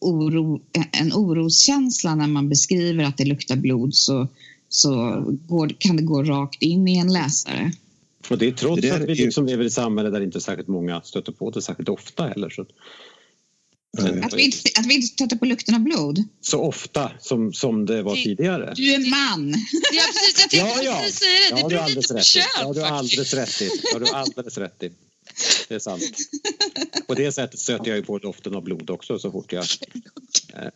oro, 0.00 0.60
en 0.92 1.12
oroskänsla 1.12 2.14
när 2.14 2.26
man 2.26 2.48
beskriver 2.48 3.04
att 3.04 3.16
det 3.16 3.24
luktar 3.24 3.56
blod 3.56 3.94
så 3.94 4.28
så 4.68 5.22
går, 5.28 5.76
kan 5.78 5.96
det 5.96 6.02
gå 6.02 6.22
rakt 6.22 6.62
in 6.62 6.88
i 6.88 6.98
en 6.98 7.12
läsare. 7.12 7.72
Och 8.30 8.38
det 8.38 8.46
är 8.46 8.52
trots 8.52 8.82
det 8.82 8.90
att 8.90 9.02
vi 9.02 9.14
liksom 9.14 9.46
lever 9.46 9.64
i 9.64 9.66
ett 9.66 9.72
samhälle 9.72 10.10
där 10.10 10.20
inte 10.20 10.40
särskilt 10.40 10.68
många 10.68 11.00
stöter 11.02 11.32
på 11.32 11.50
det 11.50 11.62
särskilt 11.62 11.88
ofta 11.88 12.26
heller. 12.26 12.50
Så. 12.50 12.66
Att 14.22 14.34
vi, 14.34 14.44
inte, 14.44 14.58
att 14.78 14.86
vi 14.86 14.94
inte 14.94 15.06
stöter 15.06 15.36
på 15.36 15.44
lukten 15.44 15.74
av 15.74 15.80
blod? 15.80 16.24
Så 16.40 16.60
ofta 16.60 17.10
som, 17.20 17.52
som 17.52 17.86
det 17.86 18.02
var 18.02 18.16
tidigare. 18.16 18.72
Du 18.76 18.94
är 18.94 19.10
man. 19.10 19.54
Ja, 19.92 20.02
precis. 20.06 20.34
Jag 20.42 20.50
tänkte 20.50 20.56
Ja, 20.56 20.82
ja. 20.82 21.00
precis 21.02 21.18
säga 21.18 21.50
det. 21.50 21.54
Det 21.54 21.60
Ja, 21.60 21.68
beror 21.68 21.80
har 21.80 21.88
lite 21.88 21.98
alldeles 22.02 22.08
på 22.08 22.18
kön 22.18 22.44
Ja, 22.60 22.72
du 22.72 22.80
har 22.80 22.88
alldeles 22.88 23.34
rätt 23.34 23.62
i. 23.62 23.70
Ja, 23.92 23.98
du 23.98 24.04
har 24.04 24.14
alldeles 24.14 24.58
rätt 24.58 24.82
i. 24.82 24.90
Det 25.68 25.74
är 25.74 25.78
sant. 25.78 26.02
På 27.06 27.14
det 27.14 27.32
sättet 27.32 27.60
stöter 27.60 27.88
jag 27.88 27.96
ju 27.96 28.02
på 28.02 28.18
doften 28.18 28.54
av 28.54 28.62
blod 28.62 28.90
också 28.90 29.18
så 29.18 29.32
fort 29.32 29.52
jag 29.52 29.64
eh, 30.54 30.68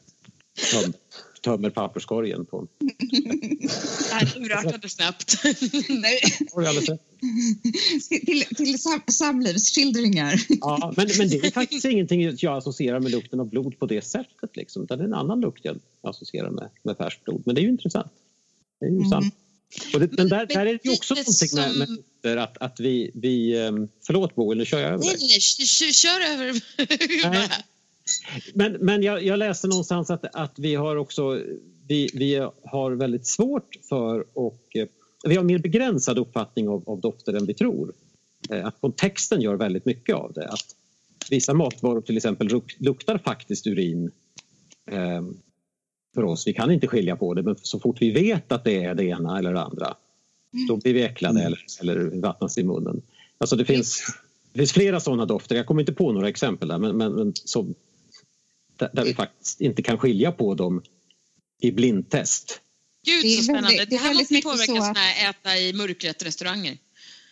tömmer 1.40 1.70
papperskorgen 1.70 2.44
på. 2.46 2.66
Det 2.78 4.14
här 4.14 4.38
urartade 4.38 4.88
snabbt. 4.88 5.34
Nej, 5.88 6.20
till 8.24 8.44
till 8.56 8.78
sam, 8.78 9.00
samlivsskildringar. 9.10 10.40
Ja, 10.48 10.94
men, 10.96 11.08
men 11.18 11.28
det 11.28 11.36
är 11.46 11.50
faktiskt 11.50 11.84
ingenting 11.84 12.36
jag 12.38 12.56
associerar 12.58 13.00
med 13.00 13.10
lukten 13.12 13.40
av 13.40 13.48
blod 13.48 13.78
på 13.78 13.86
det 13.86 14.02
sättet. 14.04 14.56
Liksom. 14.56 14.86
Det 14.86 14.94
är 14.94 14.98
en 14.98 15.14
annan 15.14 15.40
lukt 15.40 15.64
jag 15.64 15.78
associerar 16.02 16.50
med, 16.50 16.68
med 16.82 16.96
färskt 16.96 17.24
blod. 17.24 17.42
Men 17.46 17.54
det 17.54 17.60
är 17.60 17.62
ju 17.62 17.68
intressant. 17.68 18.12
Det 18.80 18.86
är 18.86 18.90
ju 18.90 18.96
Mm. 18.96 19.10
sant. 19.10 19.34
Och 19.94 20.00
det, 20.00 20.08
men 20.12 20.28
där, 20.28 20.46
där 20.46 20.60
är 20.60 20.64
det 20.64 20.78
ju 20.84 20.92
också 20.92 21.14
någonting 21.14 21.48
med, 21.54 21.78
med 21.78 21.86
som- 21.88 21.96
lukter 21.96 22.36
att, 22.36 22.56
att 22.60 22.80
vi, 22.80 23.10
vi... 23.14 23.58
ehm, 23.66 23.88
Förlåt 24.06 24.34
Bo, 24.34 24.54
nu 24.54 24.64
kör 24.66 24.78
jag 24.80 24.88
över 24.92 24.98
Nej, 25.04 25.08
dig. 25.08 25.18
nej, 25.20 25.28
nej. 25.58 25.66
Kör, 25.66 25.92
kör 25.92 26.20
över. 26.20 26.60
Nej. 27.30 27.48
Men, 28.54 28.72
men 28.72 29.02
jag, 29.02 29.22
jag 29.24 29.38
läste 29.38 29.68
någonstans 29.68 30.10
att, 30.10 30.34
att 30.34 30.58
vi 30.58 30.74
har 30.74 30.96
också 30.96 31.42
vi, 31.88 32.10
vi 32.14 32.48
har 32.64 32.92
väldigt 32.92 33.26
svårt 33.26 33.76
för 33.88 34.24
och 34.34 34.62
eh, 34.74 34.86
vi 35.24 35.36
har 35.36 35.44
mer 35.44 35.58
begränsad 35.58 36.18
uppfattning 36.18 36.68
av, 36.68 36.88
av 36.88 37.00
dofter 37.00 37.32
än 37.32 37.46
vi 37.46 37.54
tror. 37.54 37.92
Eh, 38.50 38.66
Att 38.66 38.80
kontexten 38.80 39.40
gör 39.40 39.54
väldigt 39.54 39.84
mycket 39.84 40.14
av 40.16 40.32
det. 40.32 40.48
Att 40.48 40.76
vissa 41.30 41.54
matvaror 41.54 42.00
till 42.00 42.16
exempel 42.16 42.48
luk- 42.48 42.76
luktar 42.78 43.18
faktiskt 43.18 43.66
urin 43.66 44.10
eh, 44.90 45.22
för 46.14 46.24
oss. 46.24 46.46
Vi 46.46 46.52
kan 46.52 46.70
inte 46.70 46.86
skilja 46.86 47.16
på 47.16 47.34
det 47.34 47.42
men 47.42 47.56
så 47.62 47.80
fort 47.80 47.96
vi 48.02 48.10
vet 48.10 48.52
att 48.52 48.64
det 48.64 48.84
är 48.84 48.94
det 48.94 49.04
ena 49.04 49.38
eller 49.38 49.52
det 49.52 49.60
andra 49.60 49.94
då 50.68 50.76
blir 50.76 50.94
vi 50.94 51.02
äcklade 51.02 51.42
eller, 51.42 51.58
eller 51.80 52.20
vattnas 52.20 52.58
i 52.58 52.64
munnen. 52.64 53.02
Alltså 53.38 53.56
det 53.56 53.64
finns, 53.64 54.02
det 54.52 54.58
finns 54.58 54.72
flera 54.72 55.00
sådana 55.00 55.26
dofter. 55.26 55.56
Jag 55.56 55.66
kommer 55.66 55.82
inte 55.82 55.92
på 55.92 56.12
några 56.12 56.28
exempel 56.28 56.68
där 56.68 56.78
men, 56.78 56.96
men, 56.96 57.12
men 57.12 57.32
som, 57.34 57.74
där, 58.80 58.90
där 58.92 59.04
vi 59.04 59.14
faktiskt 59.14 59.60
inte 59.60 59.82
kan 59.82 59.98
skilja 59.98 60.32
på 60.32 60.54
dem 60.54 60.82
i 61.62 61.70
blindtest. 61.72 62.60
Gud 63.06 63.22
Det 63.24 63.28
är 63.32 63.36
så 63.36 63.42
spännande. 63.42 63.68
väldigt- 63.68 63.90
det 63.90 63.96
Det, 63.96 64.00
är 64.02 64.06
här 64.06 64.14
måste 64.14 64.34
mycket 64.34 64.50
påverka 64.50 64.66
så 64.72 64.78
att- 64.78 64.84
såna 64.84 65.00
här 65.00 65.30
äta 65.30 65.58
i 65.58 65.72
mörkret 65.72 66.22
restauranger. 66.22 66.78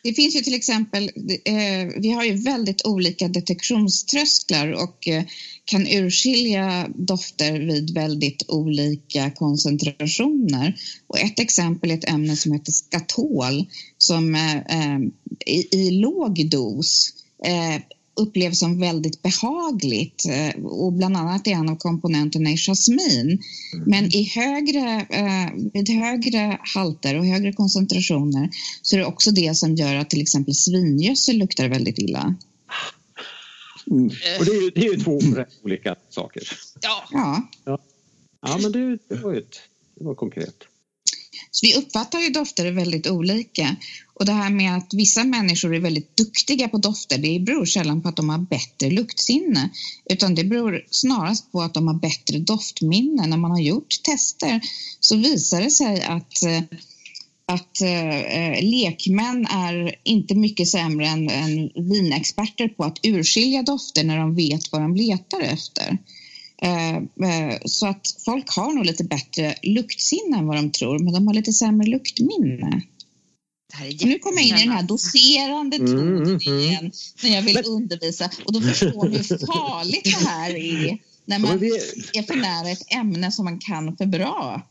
Det 0.02 0.12
finns 0.14 0.37
ju 0.37 0.40
till 0.40 0.54
exempel, 0.54 1.04
eh, 1.44 1.88
vi 2.00 2.11
har 2.11 2.24
ju 2.24 2.32
väldigt 2.32 2.87
olika 2.87 3.28
detektionströsklar 3.28 4.72
och 4.72 5.08
eh, 5.08 5.24
kan 5.64 5.87
urskilja 5.88 6.88
dofter 6.94 7.61
vid 7.61 7.94
väldigt 7.94 8.44
olika 8.48 9.30
koncentrationer. 9.30 10.74
Och 11.06 11.18
ett 11.18 11.38
exempel 11.38 11.90
är 11.90 11.94
ett 11.94 12.08
ämne 12.08 12.37
som 12.37 12.52
heter 12.52 12.72
skatol 12.72 13.66
som 13.98 14.34
eh, 14.34 14.56
eh, 14.56 14.98
i, 15.46 15.68
i 15.76 15.90
låg 15.90 16.50
dos 16.50 17.11
eh, 17.44 17.82
upplevs 18.18 18.59
som 18.59 18.81
väldigt 18.81 19.22
behagligt 19.22 20.24
eh, 20.28 20.64
och 20.64 20.92
bland 20.92 21.16
annat 21.16 21.46
är 21.46 21.50
en 21.50 21.68
av 21.68 21.76
komponenterna 21.76 22.50
i 22.50 22.57
jasmin. 22.57 23.42
Men 23.87 24.04
i 24.04 24.24
högre, 24.35 25.07
eh, 25.11 25.70
vid 25.72 25.88
högre 25.88 26.59
halter 26.74 27.18
och 27.18 27.26
högre 27.26 27.52
koncentrationer 27.52 28.50
så 28.83 28.96
är 28.96 29.00
det 29.00 29.07
också 29.07 29.31
det 29.31 29.57
som 29.57 29.74
gör 29.74 29.94
att 29.94 30.11
till 30.11 30.22
exempel 30.22 30.54
svingödsel 30.54 31.38
luktar 31.38 31.68
väldigt 31.68 31.98
illa. 31.98 32.35
Och 34.38 34.44
det 34.44 34.50
är 34.50 34.62
ju, 34.62 34.70
det 34.70 34.87
är 34.87 34.92
ju 34.92 35.00
två 35.00 35.20
olika 35.62 35.96
saker. 36.11 36.42
Ja, 36.81 37.04
Ja, 37.64 37.78
Ja 38.40 38.59
men 38.62 38.72
det, 38.72 38.98
var 39.22 39.35
ju 39.35 39.44
det 39.94 40.04
var 40.04 40.14
konkret 40.14 40.54
så 41.59 41.66
vi 41.66 41.75
uppfattar 41.75 42.21
ju 42.21 42.31
dofter 42.31 42.73
väldigt 42.73 43.07
olika. 43.07 43.77
Och 44.14 44.27
det 44.27 44.33
här 44.33 44.51
med 44.51 44.77
att 44.77 44.94
vissa 44.94 45.25
människor 45.25 45.75
är 45.75 45.81
väldigt 45.81 46.16
duktiga 46.16 46.68
på 46.68 46.79
dofter, 46.79 47.18
det 47.18 47.40
beror 47.40 47.64
sällan 47.64 48.03
på 48.03 48.09
att 48.09 48.16
de 48.16 48.29
har 48.29 48.38
bättre 48.38 48.90
luktsinne, 48.90 49.71
utan 50.11 50.35
det 50.35 50.44
beror 50.44 50.85
snarast 50.90 51.53
på 51.53 51.62
att 51.62 51.75
de 51.75 51.87
har 51.87 51.94
bättre 51.94 52.38
doftminne. 52.38 53.27
När 53.27 53.37
man 53.37 53.51
har 53.51 53.61
gjort 53.61 54.03
tester 54.03 54.61
så 55.01 55.16
visar 55.16 55.62
det 55.62 55.71
sig 55.71 56.03
att 56.03 56.42
eh, 56.42 56.79
att 57.47 57.81
eh, 57.81 58.18
eh, 58.18 58.62
lekmän 58.62 59.47
är 59.47 59.94
inte 60.05 60.35
mycket 60.35 60.68
sämre 60.68 61.07
än, 61.07 61.31
än 61.31 61.71
vinexperter 61.75 62.68
på 62.68 62.85
att 62.85 62.99
urskilja 63.03 63.62
dofter 63.62 64.05
när 64.05 64.18
de 64.18 64.35
vet 64.35 64.73
vad 64.73 64.81
de 64.81 64.97
letar 64.97 65.40
efter. 65.40 65.99
Eh, 66.62 66.97
eh, 66.97 67.59
så 67.64 67.87
att 67.87 68.14
folk 68.25 68.51
har 68.57 68.73
nog 68.73 68.85
lite 68.87 69.05
bättre 69.05 69.55
luktsinne 69.62 70.38
än 70.38 70.47
vad 70.47 70.57
de 70.57 70.71
tror, 70.71 70.99
men 70.99 71.12
de 71.12 71.27
har 71.27 71.35
lite 71.35 71.53
sämre 71.53 71.87
luktminne. 71.88 72.83
nu 74.05 74.18
kommer 74.18 74.37
jag 74.38 74.47
in 74.49 74.57
i 74.57 74.64
den 74.64 74.73
här 74.73 74.83
docerande 74.83 75.77
Mm, 75.77 75.87
tonen 75.92 76.16
mm, 76.16 76.38
mm. 76.47 76.59
igen 76.59 76.92
när 77.23 77.35
jag 77.35 77.42
vill 77.42 77.62
undervisa. 77.66 78.31
Och 78.44 78.53
då 78.53 78.61
förstår 78.61 79.09
ni 79.09 79.16
hur 79.16 79.47
farligt 79.47 80.05
det 80.05 80.29
här 80.29 80.51
är 80.57 80.99
när 81.25 81.38
man 81.38 81.51
Men 81.51 81.59
det- 81.61 82.18
är 82.18 82.23
för 82.23 82.37
nära 82.37 82.71
ett 82.71 82.94
ämne 82.94 83.33
som 83.33 83.44
man 83.44 83.59
kan 83.59 83.97
för 83.97 84.07
bra. 84.07 84.62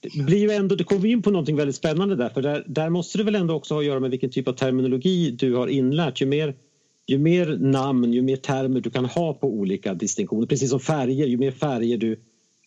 Det, 0.00 0.22
blir 0.22 0.38
ju 0.38 0.50
ändå, 0.50 0.74
det 0.76 0.84
kommer 0.84 1.06
in 1.06 1.22
på 1.22 1.30
någonting 1.30 1.56
väldigt 1.56 1.76
spännande 1.76 2.16
där 2.16 2.28
för 2.28 2.42
där, 2.42 2.64
där 2.68 2.90
måste 2.90 3.18
det 3.18 3.24
väl 3.24 3.34
ändå 3.34 3.54
också 3.54 3.74
ha 3.74 3.80
att 3.80 3.86
göra 3.86 4.00
med 4.00 4.10
vilken 4.10 4.30
typ 4.30 4.48
av 4.48 4.52
terminologi 4.52 5.30
du 5.30 5.54
har 5.54 5.68
inlärt. 5.68 6.20
Ju 6.20 6.26
mer, 6.26 6.54
ju 7.06 7.18
mer 7.18 7.46
namn, 7.46 8.12
ju 8.12 8.22
mer 8.22 8.36
termer 8.36 8.80
du 8.80 8.90
kan 8.90 9.04
ha 9.04 9.34
på 9.34 9.46
olika 9.48 9.94
distinktioner, 9.94 10.46
precis 10.46 10.70
som 10.70 10.80
färger, 10.80 11.26
ju 11.26 11.36
mer 11.38 11.50
färger 11.50 11.98
du 11.98 12.20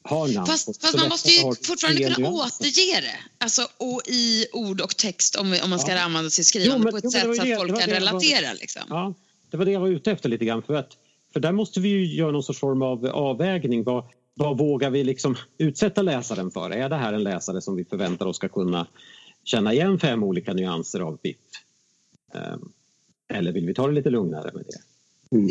har 0.04 0.28
namn 0.28 0.46
på, 0.46 0.52
Fast, 0.52 0.66
fast 0.66 0.92
så 0.92 0.98
man 0.98 1.10
måste 1.10 1.30
ju 1.32 1.38
du 1.50 1.56
fortfarande 1.68 2.04
kunna 2.04 2.30
nyanser. 2.30 2.66
återge 2.68 3.02
det. 3.02 3.16
Alltså, 3.38 3.62
och 3.78 4.02
i 4.08 4.46
ord 4.54 4.82
och 4.82 4.98
text 4.98 5.36
om, 5.36 5.58
om 5.64 5.70
man 5.70 5.80
ska 5.80 5.92
Ja. 5.92 6.02
använda 6.02 6.30
sig 6.30 6.42
Jo, 6.42 6.46
skrivande 6.46 6.84
men- 6.84 6.92
på 6.92 6.98
ett 6.98 7.04
jo, 7.04 7.10
det 7.10 7.14
sätt 7.14 7.22
så 7.24 7.30
att 7.30 7.38
folk 7.38 7.70
kan 7.80 7.80
jag 7.80 7.88
var- 7.90 7.96
relatera. 7.96 8.54
Liksom. 8.54 8.82
Ja, 8.90 9.14
det 9.52 9.58
var 9.58 9.66
det 9.66 9.72
jag 9.72 9.80
var 9.80 9.88
ute 9.88 10.12
efter 10.12 10.30
lite 10.30 10.46
grann. 10.46 10.62
För, 10.64 10.74
att, 10.74 10.98
för 11.34 11.40
där 11.40 11.52
måste 11.52 11.80
vi 11.80 11.90
ju 11.90 12.06
göra 12.16 12.32
någon 12.32 12.44
sorts 12.44 12.60
form 12.60 12.82
av 12.82 13.06
avvägning. 13.06 13.84
Vad, 13.84 14.04
vad 14.34 14.58
vågar 14.58 14.90
vi 14.90 15.04
liksom 15.04 15.36
utsätta 15.58 16.02
läsaren 16.02 16.52
för? 16.52 16.70
Är 16.70 16.90
det 16.90 16.96
här 16.96 17.14
en 17.14 17.24
läsare 17.24 17.62
som 17.62 17.76
vi 17.76 17.86
förväntar 17.86 18.26
oss 18.26 18.36
ska 18.36 18.48
kunna 18.50 18.88
känna 19.44 19.74
igen 19.74 20.00
fem 20.00 20.24
olika 20.24 20.54
nyanser 20.54 21.00
av 21.00 21.18
biff? 21.24 21.38
Ehm, 22.34 22.72
eller 23.34 23.52
vill 23.52 23.66
vi 23.66 23.74
ta 23.74 23.88
det 23.88 23.94
lite 23.94 24.10
lugnare 24.10 24.52
med 24.54 24.64
det? 24.66 24.78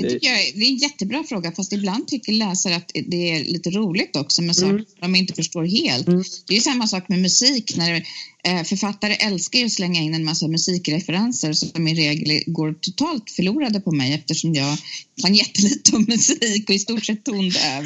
Det, 0.02 0.08
tycker 0.10 0.26
jag, 0.28 0.48
är- 0.48 0.52
det 0.58 0.64
är 0.64 0.68
en 0.70 0.76
jättebra 0.76 1.24
fråga, 1.28 1.52
fast 1.52 1.72
ibland 1.72 2.08
tycker 2.08 2.32
läsare 2.32 2.76
att 2.76 2.90
det 3.06 3.30
är 3.30 3.44
lite 3.44 3.70
roligt 3.70 4.16
också 4.16 4.42
med 4.42 4.56
saker 4.56 4.70
Mm. 4.70 4.84
som 4.84 5.12
de 5.12 5.18
inte 5.18 5.34
förstår 5.34 5.64
helt. 5.64 6.08
Mm. 6.08 6.22
Det 6.46 6.52
är 6.52 6.56
ju 6.56 6.60
samma 6.60 6.86
sak 6.86 7.08
med 7.08 7.18
musik. 7.22 7.76
När 7.76 8.06
eh, 8.44 8.62
Författare 8.64 9.12
älskar 9.14 9.58
ju 9.58 9.64
att 9.66 9.72
slänga 9.72 10.00
in 10.00 10.14
en 10.14 10.24
massa 10.24 10.48
musikreferenser 10.48 11.52
som 11.52 11.88
i 11.88 11.94
regel 11.94 12.42
går 12.46 12.72
totalt 12.80 13.30
förlorade 13.30 13.80
på 13.80 13.92
mig 13.92 14.12
eftersom 14.14 14.54
jag 14.54 14.78
kan 15.22 15.34
jättelite 15.34 15.96
om 15.96 16.04
musik 16.08 16.68
och 16.68 16.74
i 16.74 16.78
stort 16.78 17.04
sett 17.04 17.24
tondöv. 17.24 17.84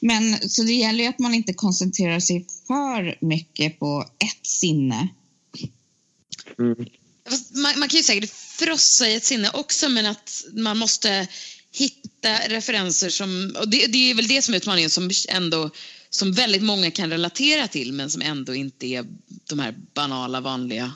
Men 0.00 0.48
så 0.48 0.62
det 0.62 0.72
gäller 0.72 1.04
ju 1.04 1.10
att 1.10 1.18
man 1.18 1.34
inte 1.34 1.52
koncentrerar 1.52 2.20
sig 2.20 2.46
för 2.66 3.18
mycket 3.26 3.78
på 3.78 4.04
ett 4.18 4.46
sinne. 4.46 5.08
Mm. 6.58 6.76
Man, 7.54 7.78
man 7.78 7.88
kan 7.88 7.96
ju 7.98 8.02
säkert 8.02 8.30
frossa 8.58 9.08
i 9.08 9.14
ett 9.14 9.24
sinne 9.24 9.50
också 9.54 9.88
men 9.88 10.06
att 10.06 10.44
man 10.52 10.78
måste 10.78 11.28
hitta 11.72 12.48
referenser 12.48 13.08
som... 13.08 13.56
Och 13.60 13.68
det, 13.68 13.86
det 13.86 14.10
är 14.10 14.14
väl 14.14 14.28
det 14.28 14.42
som 14.42 14.54
är 14.54 14.58
utmaningen 14.58 14.90
som 14.90 15.10
ändå 15.28 15.70
som 16.10 16.32
väldigt 16.32 16.62
många 16.62 16.90
kan 16.90 17.10
relatera 17.10 17.68
till 17.68 17.92
men 17.92 18.10
som 18.10 18.22
ändå 18.22 18.54
inte 18.54 18.86
är 18.86 19.06
de 19.48 19.58
här 19.58 19.74
banala 19.94 20.40
vanliga. 20.40 20.92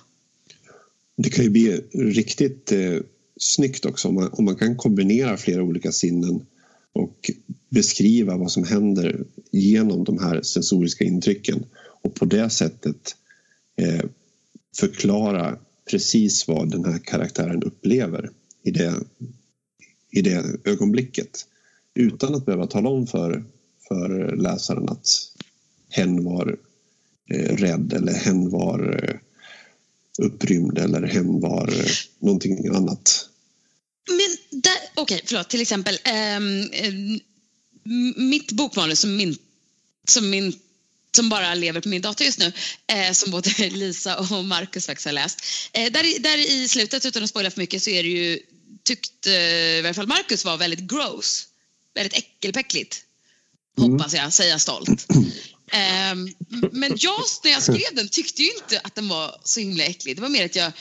Det 1.17 1.31
kan 1.31 1.45
ju 1.45 1.51
bli 1.51 1.81
riktigt 1.93 2.73
eh, 2.73 2.97
snyggt 3.41 3.85
också 3.85 4.09
om 4.09 4.15
man, 4.15 4.31
om 4.33 4.45
man 4.45 4.57
kan 4.57 4.77
kombinera 4.77 5.37
flera 5.37 5.63
olika 5.63 5.93
sinnen 5.93 6.47
och 6.93 7.31
beskriva 7.69 8.37
vad 8.37 8.53
som 8.53 8.65
händer 8.65 9.25
genom 9.51 10.05
de 10.05 10.19
här 10.19 10.43
sensoriska 10.43 11.05
intrycken 11.05 11.65
och 12.03 12.15
på 12.15 12.25
det 12.25 12.51
sättet 12.51 13.17
eh, 13.77 14.05
förklara 14.77 15.59
precis 15.91 16.49
vad 16.49 16.71
den 16.71 16.85
här 16.85 16.99
karaktären 16.99 17.63
upplever 17.63 18.31
i 18.63 18.71
det, 18.71 18.95
i 20.11 20.23
det 20.23 20.45
ögonblicket 20.65 21.47
utan 21.95 22.35
att 22.35 22.47
behöva 22.47 22.67
tala 22.67 22.89
om 22.89 23.07
för, 23.07 23.45
för 23.89 24.37
läsaren 24.37 24.89
att 24.89 25.07
hen 25.89 26.25
var 26.25 26.57
eh, 27.31 27.57
rädd 27.57 27.93
eller 27.93 28.13
hen 28.13 28.51
var 28.51 29.05
eh, 29.05 29.17
upprymd 30.27 30.79
eller 30.79 31.03
hen 31.03 31.41
var 31.41 31.69
eh, 31.69 31.91
någonting 32.19 32.69
annat. 32.69 33.29
Men 34.09 34.61
där, 34.61 34.77
okej, 34.95 35.21
förlåt, 35.25 35.49
till 35.49 35.61
exempel 35.61 35.99
ehm, 36.05 36.61
eh, 36.73 36.95
mitt 38.17 38.53
bokmanus 38.53 39.01
som 39.01 39.17
min, 39.17 39.37
som 40.09 40.35
inte 40.35 40.59
som 41.17 41.29
bara 41.29 41.55
lever 41.55 41.81
på 41.81 41.89
min 41.89 42.03
dator 42.03 42.25
just 42.27 42.39
nu, 42.39 42.53
eh, 42.87 43.13
som 43.13 43.31
både 43.31 43.51
Lisa 43.71 44.17
och 44.19 44.45
Marcus 44.45 44.87
faktiskt 44.87 45.07
har 45.07 45.13
läst. 45.13 45.45
Eh, 45.73 45.93
där, 45.93 46.05
i- 46.05 46.19
där 46.19 46.39
i 46.39 46.69
slutet, 46.69 47.05
utan 47.07 47.23
att 47.25 47.31
spoila 47.31 47.51
för 47.51 47.61
mycket, 47.61 47.83
så 47.83 47.91
är 47.91 48.03
det 48.03 48.09
ju, 48.09 48.41
tyckte 48.85 49.31
i 49.31 49.81
varje 49.83 49.95
fall 49.95 50.07
Marcus 50.07 50.45
var 50.45 50.57
väldigt 50.57 50.81
gross. 50.81 51.47
väldigt 51.95 52.15
äckelpäckligt. 52.15 53.03
Mm. 53.79 53.93
Hoppas 53.93 54.15
jag, 54.15 54.33
säger 54.33 54.51
jag 54.51 54.61
stolt. 54.61 55.07
Um, 56.13 56.35
men 56.73 56.97
jag, 57.01 57.21
när 57.45 57.51
jag 57.51 57.63
skrev 57.63 57.95
den, 57.95 58.09
tyckte 58.09 58.43
ju 58.43 58.51
inte 58.63 58.81
att 58.85 58.95
den 58.95 59.09
var 59.09 59.41
så 59.45 59.61
himla 59.61 59.85
äcklig. 59.85 60.17
Det 60.17 60.23
var 60.23 60.29
mer 60.29 60.45
att 60.45 60.57
jag 60.57 60.73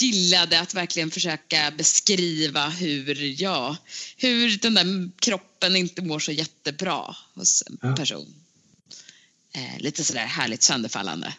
gillade 0.00 0.60
att 0.60 0.74
verkligen 0.74 1.10
försöka 1.10 1.70
beskriva 1.70 2.68
hur, 2.68 3.34
ja, 3.42 3.76
hur 4.16 4.56
den 4.58 4.74
där 4.74 5.10
kroppen 5.20 5.76
inte 5.76 6.02
mår 6.02 6.18
så 6.18 6.32
jättebra 6.32 7.16
hos 7.34 7.62
en 7.66 7.94
person. 7.96 8.34
Eh, 9.54 9.78
lite 9.78 10.04
sådär 10.04 10.26
härligt 10.26 10.62
sönderfallande. 10.62 11.34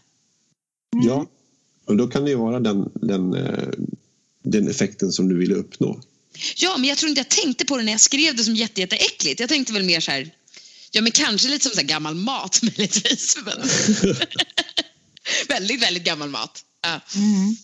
Mm. 0.93 1.07
Ja, 1.07 1.27
och 1.85 1.97
då 1.97 2.07
kan 2.07 2.23
det 2.23 2.29
ju 2.29 2.35
vara 2.35 2.59
den, 2.59 2.91
den, 2.95 3.33
eh, 3.33 3.69
den 4.43 4.67
effekten 4.67 5.11
som 5.11 5.29
du 5.29 5.37
ville 5.37 5.55
uppnå. 5.55 6.01
Ja, 6.55 6.77
men 6.77 6.89
jag 6.89 6.97
tror 6.97 7.09
inte 7.09 7.19
jag 7.19 7.29
tänkte 7.29 7.65
på 7.65 7.77
det 7.77 7.83
när 7.83 7.91
jag 7.91 8.01
skrev 8.01 8.35
det 8.35 8.43
som 8.43 8.55
jätte, 8.55 8.81
jätteäckligt. 8.81 9.39
Jag 9.39 9.49
tänkte 9.49 9.73
väl 9.73 9.83
mer 9.83 9.99
så 9.99 10.11
här, 10.11 10.31
ja 10.91 11.01
men 11.01 11.11
kanske 11.11 11.49
lite 11.49 11.69
som 11.69 11.75
så 11.75 11.85
gammal 11.85 12.15
mat 12.15 12.59
möjligtvis. 12.61 13.37
väldigt, 15.47 15.81
väldigt 15.81 16.03
gammal 16.03 16.29
mat. 16.29 16.65
Ja. 16.81 17.01
Mm. 17.15 17.55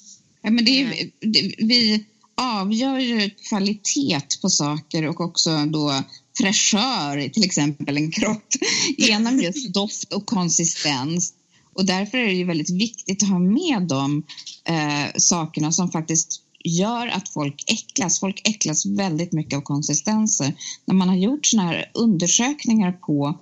ja 0.42 0.52
men 0.52 0.66
det 0.66 0.82
är, 0.82 1.12
det, 1.20 1.56
vi 1.58 2.06
avgör 2.38 3.00
ju 3.00 3.30
kvalitet 3.30 4.22
på 4.42 4.50
saker 4.50 5.08
och 5.08 5.22
också 5.22 5.66
då 5.66 6.04
fräschör 6.38 7.18
i 7.18 7.30
till 7.30 7.44
exempel 7.44 7.98
en 7.98 8.12
kropp 8.12 8.48
genom 8.98 9.40
just 9.40 9.74
doft 9.74 10.14
och 10.14 10.26
konsistens. 10.26 11.34
Och 11.74 11.86
därför 11.86 12.18
är 12.18 12.26
det 12.26 12.34
ju 12.34 12.46
väldigt 12.46 12.70
viktigt 12.70 13.24
att 13.24 13.30
ha 13.30 13.40
med 13.40 13.82
de 13.82 14.24
eh, 14.68 15.12
sakerna 15.18 15.72
som 15.72 15.92
faktiskt 15.92 16.42
gör 16.64 17.08
att 17.08 17.30
folk 17.30 17.64
äcklas. 17.68 18.20
Folk 18.20 18.42
äcklas 18.44 18.86
väldigt 18.86 19.34
mycket 19.34 19.58
av 19.58 19.62
konsistenser. 19.62 20.54
När 20.86 20.96
man 20.96 21.10
har 21.10 21.16
gjort 21.16 21.46
såna 21.46 21.64
här 21.64 21.92
undersökningar 21.94 22.92
på 22.92 23.40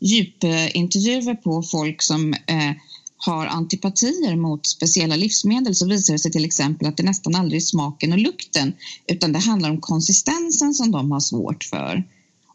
djupintervjuer 0.00 1.34
på 1.34 1.62
folk 1.62 2.02
som 2.02 2.34
eh, 2.34 2.72
har 3.16 3.46
antipatier 3.46 4.36
mot 4.36 4.66
speciella 4.66 5.16
livsmedel 5.16 5.74
så 5.74 5.88
visar 5.88 6.12
det 6.12 6.18
sig 6.18 6.32
till 6.32 6.44
exempel 6.44 6.88
att 6.88 6.96
det 6.96 7.02
nästan 7.02 7.34
aldrig 7.34 7.62
är 7.62 7.64
smaken 7.64 8.12
och 8.12 8.18
lukten 8.18 8.72
utan 9.06 9.32
det 9.32 9.38
handlar 9.38 9.70
om 9.70 9.80
konsistensen 9.80 10.74
som 10.74 10.90
de 10.90 11.10
har 11.10 11.20
svårt 11.20 11.64
för. 11.64 12.04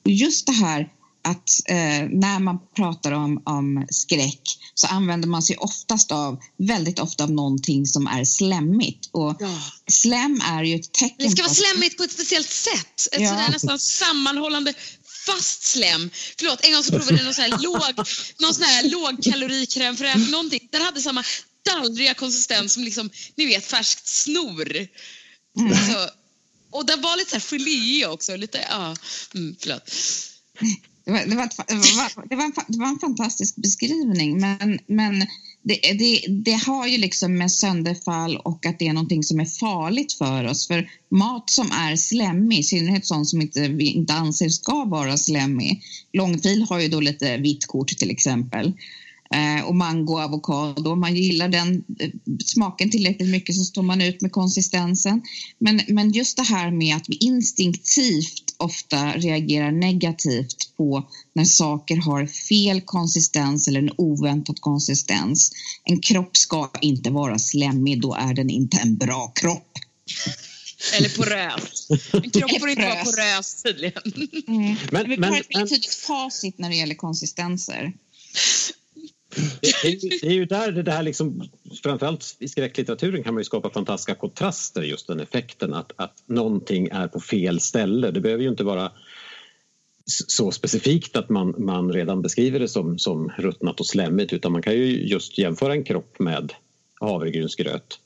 Just 0.05 0.45
det 0.45 0.53
här 0.53 0.89
att 1.23 1.49
eh, 1.65 2.09
när 2.09 2.39
man 2.39 2.59
pratar 2.75 3.11
om, 3.11 3.41
om 3.45 3.87
skräck 3.89 4.41
så 4.73 4.87
använder 4.87 5.27
man 5.27 5.41
sig 5.41 5.57
oftast 5.57 6.11
av, 6.11 6.39
väldigt 6.57 6.99
ofta 6.99 7.23
av 7.23 7.31
någonting 7.31 7.85
som 7.85 8.07
är 8.07 8.23
slemmigt. 8.23 9.09
Och 9.11 9.37
ja. 9.39 9.61
slem 9.91 10.41
är 10.41 10.63
ju 10.63 10.75
ett 10.75 10.91
tecken 10.91 11.27
Det 11.27 11.29
ska 11.29 11.43
vara 11.43 11.53
slemmigt 11.53 11.97
på 11.97 12.03
ett 12.03 12.11
speciellt 12.11 12.49
sätt. 12.49 13.07
Ett 13.11 13.21
ja. 13.21 13.29
sådär 13.29 13.49
nästan 13.49 13.79
sammanhållande 13.79 14.73
fast 15.25 15.63
slem. 15.63 16.09
Förlåt, 16.37 16.65
en 16.65 16.73
gång 16.73 16.83
så 16.83 16.91
provade 16.91 17.17
jag 17.17 17.25
någon 17.25 17.33
sån 17.33 17.43
här 17.43 17.57
låg, 17.61 18.07
någon 18.39 18.53
sån 18.53 18.63
här 18.63 18.89
lågkalorikräm 18.89 19.97
för 19.97 20.05
att 20.05 20.15
äta 20.15 20.31
någonting. 20.31 20.69
Den 20.71 20.81
hade 20.81 21.01
samma 21.01 21.23
dallriga 21.65 22.13
konsistens 22.13 22.73
som 22.73 22.83
liksom, 22.83 23.09
ni 23.35 23.45
vet, 23.45 23.65
färskt 23.65 24.07
snor. 24.07 24.87
Mm. 25.57 25.71
Alltså, 25.73 26.09
och 26.73 26.85
den 26.85 27.01
var 27.01 27.17
lite 27.17 27.29
så 27.29 27.55
här 27.55 27.59
geléig 27.59 28.09
också. 28.09 28.35
Lite, 28.35 28.59
ja, 28.69 28.95
mm, 29.35 29.55
förlåt. 29.59 29.91
Det 31.05 31.11
var, 31.11 31.25
det, 31.25 31.35
var, 31.35 31.49
det, 31.67 31.73
var, 31.73 32.29
det, 32.29 32.35
var 32.35 32.43
en, 32.43 32.53
det 32.67 32.79
var 32.79 32.87
en 32.87 32.99
fantastisk 32.99 33.55
beskrivning 33.55 34.39
men, 34.39 34.79
men 34.87 35.27
det, 35.63 35.79
det, 35.99 36.25
det, 36.29 36.53
har 36.65 36.87
ju 36.87 36.97
liksom 36.97 37.37
med 37.37 37.51
sönderfall 37.51 38.37
och 38.37 38.65
att 38.65 38.79
det 38.79 38.87
är 38.87 38.93
någonting 38.93 39.23
som 39.23 39.39
är 39.39 39.45
farligt 39.45 40.13
för 40.13 40.43
oss. 40.43 40.67
För 40.67 40.89
mat 41.09 41.49
som 41.49 41.71
är 41.71 41.95
slemmig, 41.95 42.59
i 42.59 42.63
synnerhet 42.63 43.05
sånt 43.05 43.29
som 43.29 43.41
inte, 43.41 43.67
vi 43.67 43.85
inte 43.85 44.13
anser 44.13 44.49
ska 44.49 44.85
vara 44.85 45.17
slemmig. 45.17 45.83
Långfil 46.13 46.65
har 46.69 46.79
ju 46.79 46.87
då 46.87 46.99
lite 46.99 47.37
vitt 47.37 47.65
kort 47.65 47.87
till 47.87 48.11
exempel. 48.11 48.73
Eh, 49.33 49.65
och 49.65 49.75
mango, 49.75 50.19
avokado. 50.19 50.91
Om 50.91 50.99
man 50.99 51.15
gillar 51.15 51.47
den 51.47 51.83
eh, 51.99 52.09
smaken 52.45 52.91
tillräckligt 52.91 53.29
mycket 53.29 53.55
så 53.55 53.63
står 53.63 53.81
man 53.81 54.01
ut 54.01 54.21
med 54.21 54.31
konsistensen. 54.31 55.21
Men, 55.57 55.81
men 55.87 56.11
just 56.11 56.37
det 56.37 56.43
här 56.43 56.71
med 56.71 56.95
att 56.95 57.09
vi 57.09 57.15
instinktivt 57.15 58.55
ofta 58.57 59.11
reagerar 59.11 59.71
negativt 59.71 60.75
på 60.77 61.09
när 61.33 61.45
saker 61.45 61.95
har 61.95 62.25
fel 62.25 62.81
konsistens 62.81 63.67
eller 63.67 63.79
en 63.79 63.91
oväntad 63.97 64.61
konsistens. 64.61 65.51
En 65.83 65.99
kropp 65.99 66.37
ska 66.37 66.69
inte 66.81 67.09
vara 67.09 67.39
slemmig, 67.39 68.01
då 68.01 68.13
är 68.13 68.33
den 68.33 68.49
inte 68.49 68.77
en 68.77 68.97
bra 68.97 69.31
kropp. 69.35 69.79
Eller 70.97 71.09
porös. 71.09 71.87
En 72.13 72.31
kropp 72.31 72.59
får 72.59 72.69
inte 72.69 72.85
vara 72.85 73.03
porös 73.03 73.63
tydligen. 73.63 74.01
Mm. 74.47 74.75
Men, 74.91 75.09
vi 75.09 75.25
har 75.25 75.39
ett 75.39 75.69
tydligt 75.69 75.95
facit 75.95 76.57
när 76.57 76.69
det 76.69 76.75
gäller 76.75 76.95
konsistenser. 76.95 77.93
Det 79.61 80.23
är, 80.23 80.31
ju 80.31 80.45
där 80.45 80.71
det 80.71 80.91
här 80.91 81.03
liksom, 81.03 81.49
framförallt 81.83 82.35
i 82.39 82.47
skräcklitteraturen 82.47 83.23
kan 83.23 83.33
man 83.33 83.41
ju 83.41 83.45
skapa 83.45 83.69
fantastiska 83.69 84.15
kontraster 84.15 84.81
just 84.81 85.07
den 85.07 85.19
effekten 85.19 85.73
att, 85.73 85.91
att 85.95 86.23
någonting 86.25 86.87
är 86.87 87.07
på 87.07 87.19
fel 87.19 87.59
ställe. 87.59 88.11
Det 88.11 88.21
behöver 88.21 88.43
ju 88.43 88.49
inte 88.49 88.63
vara 88.63 88.91
så 90.05 90.51
specifikt 90.51 91.15
att 91.15 91.29
man, 91.29 91.55
man 91.57 91.93
redan 91.93 92.21
beskriver 92.21 92.59
det 92.59 92.67
som, 92.67 92.99
som 92.99 93.29
ruttnat 93.37 93.79
och 93.79 93.85
slemmigt 93.85 94.33
utan 94.33 94.51
man 94.51 94.61
kan 94.61 94.73
ju 94.73 95.07
just 95.07 95.37
jämföra 95.37 95.73
en 95.73 95.83
kropp 95.83 96.19
med 96.19 96.53
havregrynsgröt. 96.99 97.99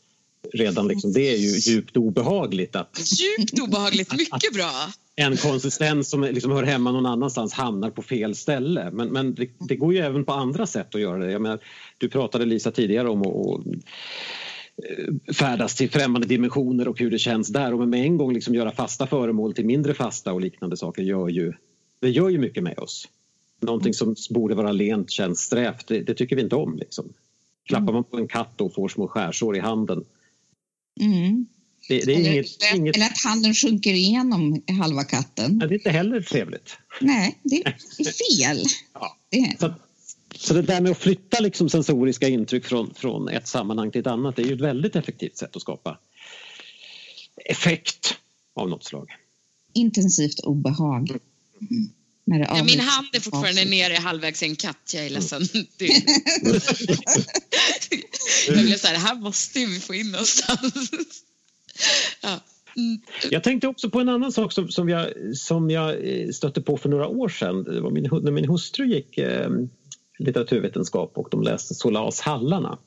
Redan 0.54 0.88
liksom, 0.88 1.14
det 1.14 1.34
är 1.34 1.38
ju 1.38 1.58
djupt 1.58 1.98
obehagligt. 1.98 2.76
Att... 2.76 3.00
Djupt 3.20 3.60
obehagligt, 3.60 4.12
mycket 4.12 4.54
bra! 4.54 4.72
en 5.20 5.38
konsistens 5.38 6.10
som 6.10 6.22
liksom 6.22 6.52
hör 6.52 6.64
hemma 6.64 6.92
någon 6.92 7.06
annanstans 7.06 7.54
hamnar 7.54 7.90
på 7.90 8.02
fel 8.02 8.36
ställe. 8.36 8.92
Men, 8.94 9.08
men 9.08 9.36
det, 9.36 9.50
det, 9.60 9.76
går 9.76 9.94
ju 9.94 10.00
även 10.00 10.26
på 10.26 10.34
andra 10.34 10.68
sätt 10.68 10.96
att 10.96 11.02
göra 11.02 11.18
det. 11.18 11.32
Jag 11.32 11.42
menar, 11.42 11.60
du 11.98 12.10
pratade 12.10 12.46
Lisa 12.46 12.72
tidigare 12.72 13.10
om 13.10 13.22
att 13.22 13.66
eh, 14.88 15.34
färdas 15.34 15.76
till 15.76 15.90
främmande 15.90 16.28
dimensioner 16.28 16.88
och 16.88 17.00
hur 17.00 17.12
det 17.12 17.20
känns 17.20 17.48
där 17.48 17.74
och 17.74 17.88
med 17.88 18.02
en 18.02 18.18
gång 18.18 18.34
liksom 18.34 18.56
göra 18.56 18.72
fasta 18.72 19.08
föremål 19.08 19.54
till 19.54 19.66
mindre 19.66 19.94
fasta 19.94 20.34
och 20.34 20.42
liknande 20.42 20.78
saker 20.78 21.04
gör 21.04 21.30
ju, 21.30 21.54
det 22.00 22.10
gör 22.10 22.30
ju 22.30 22.38
mycket 22.38 22.64
med 22.64 22.80
oss. 22.80 23.08
Någonting 23.62 23.94
som 23.94 24.16
borde 24.30 24.56
vara 24.56 24.72
lent 24.72 25.12
känns 25.12 25.40
strävt, 25.40 25.88
det, 25.88 26.00
det 26.00 26.14
tycker 26.14 26.36
vi 26.36 26.42
inte 26.42 26.56
om. 26.56 26.78
Liksom. 26.78 27.14
Klappar 27.64 27.94
man 27.94 28.04
på 28.04 28.18
en 28.18 28.28
katt 28.28 28.62
och 28.62 28.74
får 28.74 28.88
små 28.88 29.08
skärsår 29.08 29.56
i 29.56 29.60
handen 29.60 30.06
mm. 31.00 31.48
Det, 31.88 32.06
det 32.06 32.14
är 32.14 32.20
eller, 32.20 32.32
inget, 32.32 32.48
inget... 32.76 32.96
eller 32.96 33.06
att 33.06 33.24
handen 33.24 33.54
sjunker 33.54 33.94
igenom 33.94 34.64
halva 34.82 35.04
katten. 35.04 35.60
Ja, 35.62 35.68
det 35.68 35.74
är 35.74 35.78
inte 35.78 35.90
heller 35.90 36.22
trevligt. 36.22 36.78
Nej, 37.02 37.38
det 37.44 37.66
är 37.66 37.72
fel. 38.38 38.64
ja. 38.94 39.18
det. 39.30 39.56
Så, 39.60 39.74
så 40.36 40.54
det 40.54 40.62
där 40.62 40.82
med 40.82 40.92
att 40.92 40.98
flytta 40.98 41.40
liksom 41.40 41.70
sensoriska 41.70 42.28
intryck 42.28 42.66
från, 42.66 42.94
från 42.94 43.30
ett 43.30 43.48
sammanhang 43.48 43.92
till 43.92 44.02
ett 44.02 44.08
annat 44.08 44.36
det 44.36 44.42
är 44.42 44.46
ju 44.46 44.54
ett 44.54 44.62
väldigt 44.62 44.96
effektivt 44.96 45.38
sätt 45.38 45.56
att 45.56 45.62
skapa 45.62 45.98
effekt 47.46 48.18
av 48.56 48.70
något 48.70 48.84
slag. 48.84 49.10
Intensivt 49.74 50.40
obehag. 50.40 51.10
Mm. 51.10 51.90
Ja, 52.30 52.64
min 52.64 52.80
hand 52.80 53.08
är 53.14 53.20
fortfarande 53.20 53.66
nere 53.66 53.94
halvvägs 53.94 54.44
i 54.44 54.46
en 54.46 54.56
katt. 54.56 54.92
Jag 54.94 55.06
är 55.06 55.10
ledsen. 55.10 55.42
Mm. 55.54 55.66
jag 58.48 58.66
blev 58.66 58.78
så 58.78 58.88
här, 58.88 58.94
det 58.94 59.00
här 59.00 59.16
måste 59.16 59.60
vi 59.60 59.80
få 59.80 59.94
in 59.94 60.12
någonstans. 60.12 60.92
ja. 62.22 62.40
Mm. 62.78 63.00
Jag 63.32 63.44
tänkte 63.44 63.68
också 63.68 63.90
på 63.90 64.00
en 64.00 64.10
annan 64.10 64.32
sak 64.32 64.52
som, 64.52 64.70
som, 64.70 64.90
jag, 64.90 65.08
som 65.36 65.70
jag 65.70 65.90
eh, 65.90 66.30
stötte 66.30 66.62
på 66.62 66.78
för 66.78 66.90
några 66.90 67.08
år 67.08 67.30
sedan. 67.30 67.64
Det 67.64 67.82
var 67.82 67.92
min, 67.92 68.10
när 68.22 68.32
min 68.32 68.50
hustru 68.50 68.86
gick 68.86 69.18
eh, 69.18 69.50
litteraturvetenskap 70.20 71.12
och 71.16 71.28
de 71.32 71.42
läste 71.42 71.76
Solas 71.76 72.22
Hallarna. 72.22 72.78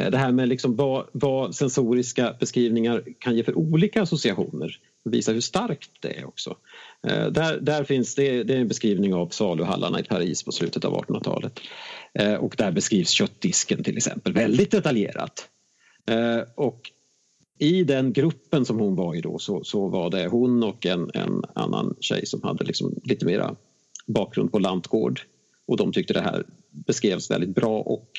Eh, 0.00 0.10
det 0.10 0.18
här 0.18 0.32
med 0.32 0.48
liksom 0.48 0.76
vad, 0.76 1.06
vad, 1.12 1.54
sensoriska 1.54 2.36
beskrivningar 2.40 3.04
kan 3.18 3.36
ge 3.36 3.44
för 3.44 3.58
olika 3.58 4.02
associationer. 4.02 4.76
Visa 5.04 5.32
hur 5.32 5.40
starkt 5.40 5.90
det 6.00 6.18
är 6.18 6.28
också. 6.28 6.56
Eh, 7.06 7.26
där, 7.26 7.60
där 7.60 7.84
finns 7.84 8.14
det, 8.14 8.42
det 8.42 8.54
är 8.54 8.60
en 8.60 8.68
beskrivning 8.68 9.14
av 9.14 9.28
saluhallarna 9.28 10.00
i 10.00 10.02
Paris 10.02 10.42
på 10.42 10.52
slutet 10.52 10.84
av 10.84 11.04
1800-talet. 11.04 11.60
Eh, 12.14 12.34
och 12.34 12.54
där 12.58 12.72
beskrivs 12.72 13.10
köttdisken 13.10 13.84
till 13.84 13.96
exempel 13.96 14.32
väldigt 14.32 14.70
detaljerat. 14.70 15.48
Eh, 16.10 16.40
och 16.54 16.90
i 17.58 17.84
den 17.84 18.12
gruppen 18.12 18.64
som 18.64 18.78
hon 18.78 18.94
var 18.94 19.14
i 19.14 19.20
då 19.20 19.38
så, 19.38 19.64
så 19.64 19.88
var 19.88 20.10
det 20.10 20.28
hon 20.28 20.62
och 20.62 20.86
en, 20.86 21.10
en 21.14 21.42
annan 21.54 21.96
tjej 22.00 22.26
som 22.26 22.42
hade 22.42 22.64
liksom 22.64 23.00
lite 23.04 23.26
mera 23.26 23.56
bakgrund 24.06 24.52
på 24.52 24.58
lantgård 24.58 25.20
och 25.66 25.76
de 25.76 25.92
tyckte 25.92 26.14
det 26.14 26.20
här 26.20 26.44
beskrevs 26.70 27.30
väldigt 27.30 27.54
bra 27.54 27.80
och 27.80 28.10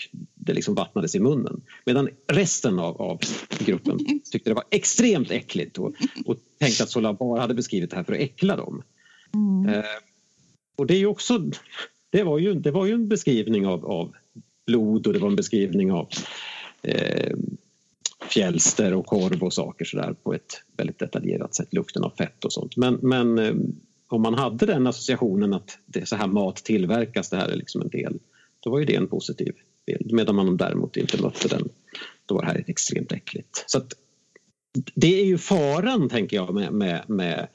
det 0.50 0.56
liksom 0.56 0.76
vattnades 0.76 1.16
i 1.16 1.20
munnen. 1.20 1.62
Medan 1.86 2.10
resten 2.28 2.80
av, 2.80 3.02
av 3.02 3.20
gruppen 3.60 4.00
tyckte 4.32 4.50
det 4.50 4.54
var 4.54 4.64
extremt 4.70 5.32
äckligt 5.32 5.78
och, 5.78 5.94
och 6.26 6.36
tänkte 6.60 6.84
att 6.84 6.90
Sola 6.90 7.14
bara 7.14 7.42
hade 7.42 7.54
beskrivit 7.54 7.90
det 7.90 7.96
här 7.96 8.04
för 8.04 8.14
att 8.14 8.20
äckla 8.20 8.56
dem. 8.56 8.84
Mm. 9.34 9.74
Eh, 9.74 9.84
och 10.76 10.88
det 10.88 10.96
är 10.96 11.06
också, 11.06 11.52
det 12.10 12.24
var 12.24 12.38
ju, 12.38 12.54
det 12.54 12.72
var 12.72 12.86
ju 12.86 12.94
en 12.94 13.08
beskrivning 13.08 13.68
av, 13.68 13.86
av 13.86 14.16
blod 14.66 15.08
och 15.08 15.14
det 15.14 15.20
var 15.20 15.30
en 15.30 15.36
beskrivning 15.36 15.92
av 15.92 16.10
eh, 16.82 17.38
fjälster 18.30 18.94
och 18.94 19.06
korv 19.06 19.44
och 19.44 19.54
saker 19.54 19.86
sådär 19.86 20.16
på 20.24 20.34
ett 20.34 20.64
väldigt 20.78 21.00
detaljerat 21.00 21.56
sätt, 21.56 21.74
lukten 21.74 22.04
av 22.04 22.14
fett 22.18 22.46
och 22.46 22.54
sånt. 22.54 22.78
Men, 22.78 23.00
men 23.02 23.40
eh, 23.40 23.54
om 24.08 24.22
man 24.22 24.34
hade 24.34 24.66
den 24.66 24.88
associationen 24.88 25.54
att 25.54 25.78
det 25.86 26.08
så 26.08 26.16
här 26.16 26.28
mat 26.28 26.56
tillverkas, 26.56 27.30
det 27.30 27.38
här 27.38 27.48
är 27.48 27.56
liksom 27.56 27.82
en 27.82 27.90
del, 27.90 28.20
då 28.60 28.70
var 28.70 28.80
ju 28.80 28.86
det 28.86 28.96
en 28.96 29.08
positiv 29.08 29.54
bild. 29.90 30.12
Medan 30.12 30.36
man 30.36 30.58
däremot 30.58 30.98
inte 30.98 31.22
mötte 31.22 31.48
den, 31.48 31.70
då 32.26 32.36
var 32.36 32.42
det 32.42 32.48
här 32.48 32.64
extremt 32.68 33.12
äckligt. 33.12 33.64
Så 33.66 33.78
att, 33.78 33.94
det 34.96 35.22
är 35.22 35.26
ju 35.26 35.38
faran, 35.38 36.10
tänker 36.10 36.38
jag, 36.38 36.54
med, 36.54 36.74
med, 36.74 37.04
med 37.08 37.48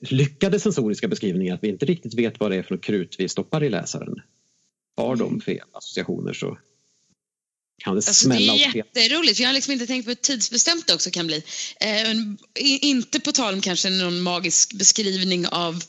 lyckade 0.00 0.60
sensoriska 0.60 1.08
beskrivningar, 1.08 1.54
att 1.54 1.62
vi 1.62 1.68
inte 1.68 1.86
riktigt 1.86 2.14
vet 2.14 2.40
vad 2.40 2.50
det 2.50 2.56
är 2.56 2.62
för 2.62 2.76
krut 2.76 3.16
vi 3.18 3.28
stoppar 3.28 3.64
i 3.64 3.68
läsaren. 3.68 4.14
Har 4.96 5.16
de 5.16 5.40
fel 5.40 5.66
associationer 5.72 6.32
så 6.32 6.58
kan 7.84 7.96
det 7.96 8.02
smälla 8.02 8.52
alltså, 8.52 8.70
Det 8.72 8.78
är 8.78 8.84
jätteroligt, 9.04 9.36
för 9.36 9.42
jag 9.42 9.48
har 9.48 9.54
liksom 9.54 9.72
inte 9.72 9.86
tänkt 9.86 10.04
på 10.04 10.10
hur 10.10 10.14
tidsbestämt 10.14 10.86
det 10.86 10.94
också 10.94 11.10
kan 11.10 11.26
bli. 11.26 11.42
Eh, 11.80 12.14
inte 12.80 13.20
på 13.20 13.32
tal 13.32 13.54
om 13.54 13.60
kanske 13.60 13.90
någon 13.90 14.20
magisk 14.20 14.74
beskrivning 14.74 15.46
av, 15.46 15.82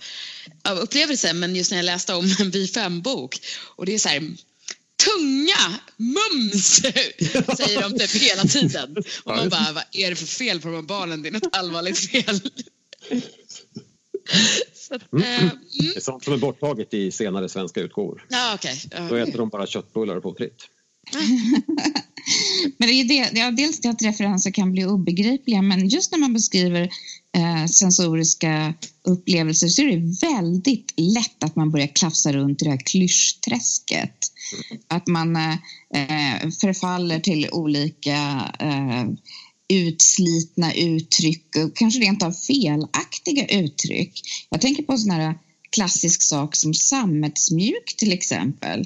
av 0.63 0.77
upplevelsen, 0.77 1.39
men 1.39 1.55
just 1.55 1.71
när 1.71 1.77
jag 1.77 1.85
läste 1.85 2.13
om 2.13 2.25
en 2.39 2.51
Vi 2.51 2.65
5-bok 2.65 3.39
och 3.75 3.85
det 3.85 3.93
är 3.93 3.99
så 3.99 4.09
här 4.09 4.35
tunga, 5.05 5.79
mums, 5.97 6.75
säger 7.57 7.89
de 7.89 7.99
typ 7.99 8.21
hela 8.21 8.43
tiden. 8.43 8.97
Och 9.23 9.35
man 9.35 9.49
bara, 9.49 9.71
vad 9.73 9.83
är 9.91 10.09
det 10.09 10.15
för 10.15 10.25
fel 10.25 10.61
på 10.61 10.67
de 10.67 10.75
här 10.75 10.81
barnen? 10.81 11.21
Det 11.21 11.29
är 11.29 11.31
något 11.31 11.55
allvarligt 11.55 11.99
fel. 11.99 12.41
Så 14.73 14.95
att, 14.95 15.13
mm. 15.13 15.23
äh, 15.23 15.41
mm. 15.41 15.57
Det 15.93 15.97
är 15.97 16.01
sånt 16.01 16.23
som 16.23 16.33
är 16.33 16.37
borttaget 16.37 16.93
i 16.93 17.11
senare 17.11 17.49
svenska 17.49 17.81
utgåvor. 17.81 18.25
Ja, 18.29 18.55
okay. 18.55 18.75
Då 19.09 19.15
äter 19.15 19.37
de 19.37 19.49
bara 19.49 19.67
köttbullar 19.67 20.15
och 20.15 20.23
pommes 20.23 20.37
frites. 20.37 20.65
men 22.77 22.89
det 22.89 22.93
är 22.93 23.03
det, 23.03 23.39
ja, 23.39 23.51
dels 23.51 23.79
det 23.79 23.89
att 23.89 24.01
referenser 24.01 24.51
kan 24.51 24.71
bli 24.71 24.85
obegripliga 24.85 25.61
men 25.61 25.87
just 25.87 26.11
när 26.11 26.19
man 26.19 26.33
beskriver 26.33 26.89
eh, 27.35 27.65
sensoriska 27.65 28.73
upplevelser 29.03 29.67
så 29.67 29.81
är 29.81 29.87
det 29.87 30.27
väldigt 30.27 30.93
lätt 30.97 31.43
att 31.43 31.55
man 31.55 31.71
börjar 31.71 31.87
klafsa 31.87 32.33
runt 32.33 32.61
i 32.61 32.65
det 32.65 32.71
här 32.71 32.85
klyschträsket. 32.85 34.17
Att 34.87 35.07
man 35.07 35.35
eh, 35.35 35.53
eh, 35.93 36.49
förfaller 36.61 37.19
till 37.19 37.49
olika 37.51 38.51
eh, 38.59 39.05
utslitna 39.73 40.73
uttryck 40.73 41.55
och 41.55 41.75
kanske 41.75 41.99
rent 41.99 42.23
av 42.23 42.31
felaktiga 42.31 43.45
uttryck. 43.47 44.21
Jag 44.49 44.61
tänker 44.61 44.83
på 44.83 44.91
en 44.91 44.99
sån 44.99 45.11
här 45.11 45.35
klassisk 45.69 46.21
sak 46.21 46.55
som 46.55 46.73
sammetsmjuk 46.73 47.95
till 47.97 48.13
exempel. 48.13 48.85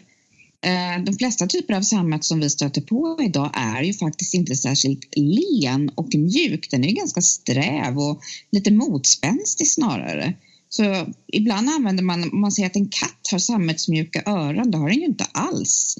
Eh, 0.65 1.03
de 1.03 1.17
flesta 1.17 1.47
typer 1.47 1.73
av 1.73 1.81
sammet 1.81 2.23
som 2.23 2.39
vi 2.39 2.49
stöter 2.49 2.81
på 2.81 3.19
idag 3.21 3.51
är 3.53 3.83
ju 3.83 3.93
faktiskt 3.93 4.33
inte 4.33 4.55
särskilt 4.55 5.07
len 5.15 5.89
och 5.95 6.15
mjuk. 6.15 6.67
Den 6.71 6.83
är 6.83 6.91
ganska 6.91 7.21
sträv 7.21 7.97
och 7.97 8.21
lite 8.51 8.71
motspänstig 8.71 9.71
snarare. 9.71 10.33
Så 10.75 11.05
ibland 11.27 11.69
använder 11.69 12.03
man, 12.03 12.23
om 12.31 12.41
man 12.41 12.51
säger 12.51 12.69
att 12.69 12.75
en 12.75 12.89
katt 12.89 13.27
har 13.31 13.39
sammetsmjuka 13.39 14.23
öron, 14.25 14.71
det 14.71 14.77
har 14.77 14.89
den 14.89 14.99
ju 14.99 15.05
inte 15.05 15.23
alls. 15.23 15.97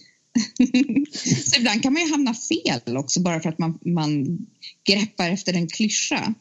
så 1.45 1.59
ibland 1.59 1.83
kan 1.83 1.93
man 1.93 2.01
ju 2.01 2.11
hamna 2.11 2.33
fel 2.33 2.97
också 2.97 3.21
bara 3.21 3.39
för 3.39 3.49
att 3.49 3.59
man, 3.59 3.79
man 3.85 4.37
greppar 4.89 5.29
efter 5.29 5.53
en 5.53 5.67
klyscha. 5.67 6.33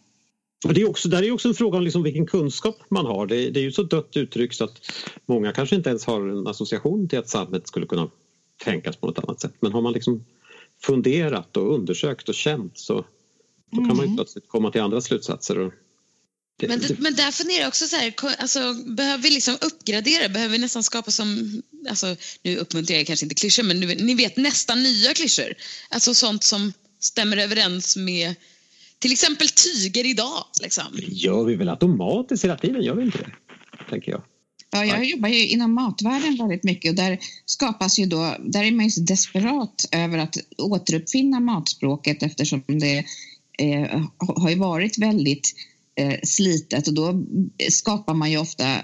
Det 0.75 0.81
är 0.81 0.89
också, 0.91 1.09
där 1.09 1.23
är 1.23 1.33
också 1.33 1.49
en 1.49 1.55
fråga 1.55 1.79
om 1.79 1.85
liksom 1.85 2.03
vilken 2.03 2.27
kunskap 2.27 2.77
man 2.89 3.07
har. 3.07 3.27
Det, 3.27 3.51
det 3.51 3.61
är 3.61 3.65
ju 3.65 3.73
så 3.73 3.83
dött 3.83 4.17
uttryck 4.17 4.55
så 4.55 4.65
att 4.65 4.93
många 5.27 5.53
kanske 5.53 5.77
inte 5.77 5.89
ens 5.89 6.05
har 6.05 6.29
en 6.29 6.47
association 6.47 7.09
till 7.09 7.19
att 7.19 7.29
samhället 7.29 7.69
skulle 7.69 7.87
kunna 7.87 8.11
tänkas 8.65 8.97
på 8.97 9.07
något 9.07 9.19
annat 9.19 9.41
sätt. 9.41 9.55
Men 9.61 9.73
har 9.73 9.83
man 9.83 9.93
liksom 9.93 10.25
funderat 10.83 11.57
och 11.57 11.75
undersökt 11.75 12.29
och 12.29 12.35
känt 12.35 12.79
så 12.79 13.05
då 13.71 13.77
kan 13.77 13.85
mm. 13.85 13.97
man 13.97 14.07
ju 14.07 14.07
mm. 14.07 14.17
plötsligt 14.17 14.49
komma 14.49 14.71
till 14.71 14.81
andra 14.81 15.01
slutsatser. 15.01 15.59
Och 15.59 15.73
men, 16.69 16.81
det, 16.81 16.99
men 16.99 17.15
där 17.15 17.31
funderar 17.31 17.61
jag 17.61 17.69
också 17.69 17.87
så 17.87 17.97
här, 17.97 18.15
alltså, 18.39 18.75
behöver 18.75 19.23
vi 19.23 19.31
liksom 19.31 19.57
uppgradera? 19.61 20.29
Behöver 20.29 20.53
vi 20.53 20.59
nästan 20.59 20.83
skapa 20.83 21.11
som, 21.11 21.63
alltså, 21.91 22.17
nu 22.43 22.57
uppmuntrar 22.57 22.97
jag 22.97 23.07
kanske 23.07 23.27
inte 23.27 23.35
klyschor, 23.35 23.63
men 23.63 23.81
nu, 23.81 23.95
ni 23.95 24.15
vet 24.15 24.37
nästan 24.37 24.83
nya 24.83 25.15
klyschor. 25.15 25.55
Alltså 25.89 26.15
sånt 26.15 26.45
som 26.45 26.73
stämmer 27.01 27.37
överens 27.37 27.97
med 27.97 28.35
till 28.99 29.13
exempel 29.13 29.49
tyger 29.49 30.07
idag. 30.07 30.45
Liksom. 30.63 30.85
Det 30.97 31.13
gör 31.13 31.45
vi 31.45 31.55
väl 31.57 31.69
automatiskt 31.69 32.45
hela 32.45 32.57
tiden, 32.57 32.83
gör 32.83 32.95
vi 32.95 33.03
inte 33.03 33.19
det? 33.19 33.31
Tänker 33.91 34.11
jag. 34.13 34.23
Ja, 34.71 34.85
jag 34.85 35.05
jobbar 35.05 35.29
ju 35.29 35.49
inom 35.49 35.75
matvärlden 35.75 36.37
väldigt 36.37 36.65
mycket 36.65 36.91
och 36.91 36.97
där 36.97 37.19
skapas 37.45 37.99
ju 37.99 38.07
då, 38.07 38.37
där 38.41 38.65
är 38.65 38.71
man 38.71 38.85
ju 38.85 38.91
så 38.91 39.01
desperat 39.01 39.89
över 39.93 40.19
att 40.19 40.37
återuppfinna 40.59 41.41
matspråket 41.41 42.23
eftersom 42.23 42.63
det 42.67 42.99
eh, 43.59 44.03
har 44.19 44.51
ju 44.51 44.57
varit 44.57 44.99
väldigt 44.99 45.55
eh, 45.97 46.19
slitet 46.23 46.89
och 46.89 46.95
då 46.95 47.25
skapar 47.71 48.15
man 48.15 48.31
ju 48.31 48.39
ofta 48.39 48.77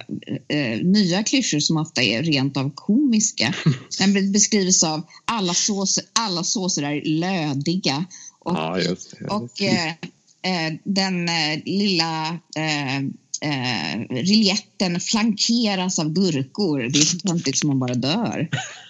eh, 0.48 0.80
nya 0.82 1.22
klyschor 1.22 1.60
som 1.60 1.76
ofta 1.76 2.02
är 2.02 2.22
rent 2.22 2.56
av 2.56 2.72
komiska. 2.74 3.54
Den 3.98 4.32
beskrivs 4.32 4.82
av 4.82 5.02
alla 5.24 5.54
såser, 5.54 6.04
alla 6.12 6.44
såser 6.44 6.82
är 6.82 7.02
lödiga 7.04 8.04
och, 8.38 8.54
ja, 8.56 8.80
just 8.80 9.14
det, 9.18 9.26
och 9.26 9.62
eh, 9.62 9.88
eh, 10.42 10.74
den 10.84 11.28
eh, 11.28 11.62
lilla 11.64 12.38
eh, 12.56 13.02
riljetten 14.10 15.00
flankeras 15.00 15.98
av 15.98 16.12
gurkor. 16.12 16.78
Det 16.78 16.98
är 16.98 17.04
så 17.04 17.18
töntigt 17.18 17.58
som 17.58 17.68
man 17.68 17.78
bara 17.78 17.94
dör. 17.94 18.48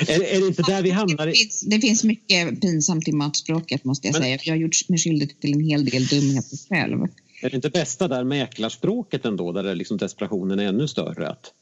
är, 0.00 0.36
är 0.36 0.40
det 0.40 0.46
inte 0.46 0.62
där 0.62 0.82
vi 0.82 0.90
hamnar? 0.90 1.26
Det 1.26 1.32
finns, 1.32 1.60
det 1.60 1.80
finns 1.80 2.04
mycket 2.04 2.60
pinsamt 2.60 3.08
i 3.08 3.12
matspråket 3.12 3.84
måste 3.84 4.06
jag 4.06 4.12
Men, 4.12 4.22
säga. 4.22 4.38
Jag 4.44 4.52
har 4.52 4.58
gjort 4.58 4.88
mig 4.88 4.98
skyldig 4.98 5.40
till 5.40 5.52
en 5.52 5.60
hel 5.60 5.84
del 5.84 6.06
dumheter 6.06 6.56
själv. 6.68 7.02
Är 7.42 7.50
det 7.50 7.56
inte 7.56 7.70
bästa 7.70 8.08
där 8.08 8.24
mäklarspråket 8.24 9.24
ändå, 9.24 9.52
där 9.52 9.74
liksom 9.74 9.96
desperationen 9.96 10.58
är 10.58 10.64
ännu 10.64 10.88
större? 10.88 11.28
Att 11.28 11.52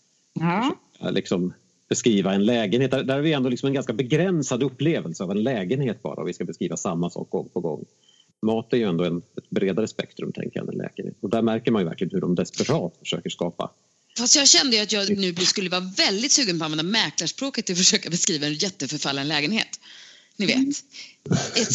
ja. 0.40 0.76
liksom 1.10 1.52
beskriva 1.88 2.34
en 2.34 2.44
lägenhet, 2.44 2.90
där, 2.90 3.04
där 3.04 3.18
är 3.18 3.22
vi 3.22 3.32
ändå 3.32 3.48
liksom 3.48 3.66
en 3.66 3.74
ganska 3.74 3.92
begränsad 3.92 4.62
upplevelse 4.62 5.24
av 5.24 5.30
en 5.30 5.42
lägenhet 5.42 6.02
bara 6.02 6.20
och 6.20 6.28
vi 6.28 6.32
ska 6.32 6.44
beskriva 6.44 6.76
samma 6.76 7.10
sak 7.10 7.30
gång 7.30 7.48
på 7.52 7.60
gång 7.60 7.84
mat 8.42 8.72
är 8.72 8.76
ju 8.76 8.84
ändå 8.84 9.04
en, 9.04 9.18
ett 9.18 9.50
bredare 9.50 9.88
spektrum 9.88 10.32
tänker 10.32 10.60
jag, 10.60 10.68
än 10.68 10.78
lägenhet. 10.78 11.16
Och 11.20 11.30
där 11.30 11.42
märker 11.42 11.72
man 11.72 11.82
ju 11.82 11.88
verkligen 11.88 12.10
hur 12.10 12.20
de 12.20 12.34
desperat 12.34 12.96
försöker 12.98 13.30
skapa 13.30 13.70
Fast 14.18 14.36
jag 14.36 14.48
kände 14.48 14.76
ju 14.76 14.82
att 14.82 14.92
jag 14.92 15.18
nu 15.18 15.34
skulle 15.34 15.70
vara 15.70 15.92
väldigt 15.96 16.32
sugen 16.32 16.58
på 16.58 16.64
att 16.64 16.70
använda 16.70 16.90
mäklarspråket 16.90 17.66
till 17.66 17.72
att 17.72 17.78
försöka 17.78 18.10
beskriva 18.10 18.46
en 18.46 18.54
jätteförfallen 18.54 19.28
lägenhet. 19.28 19.80
Ni 20.36 20.46
vet. 20.46 20.68
Ett 21.54 21.70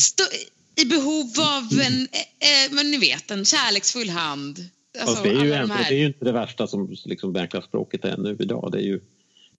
I 0.75 0.86
behov 0.86 1.32
av 1.39 1.80
en, 1.82 2.08
eh, 2.12 2.71
men 2.71 2.91
ni 2.91 2.97
vet, 2.97 3.32
en 3.32 3.45
kärleksfull 3.45 4.10
hand. 4.10 4.69
Alltså, 4.99 5.23
det, 5.23 5.30
är 5.30 5.43
ju 5.43 5.54
ändå, 5.54 5.73
här... 5.73 5.89
det 5.89 5.95
är 5.95 5.99
ju 5.99 6.06
inte 6.06 6.25
det 6.25 6.32
värsta 6.32 6.67
som 6.67 6.95
liksom 7.06 7.32
mäklarspråket 7.32 8.06
är 8.06 8.17
nu 8.17 8.38
idag. 8.39 8.69
Det 8.71 8.77
är 8.77 8.86
ju, 8.86 8.99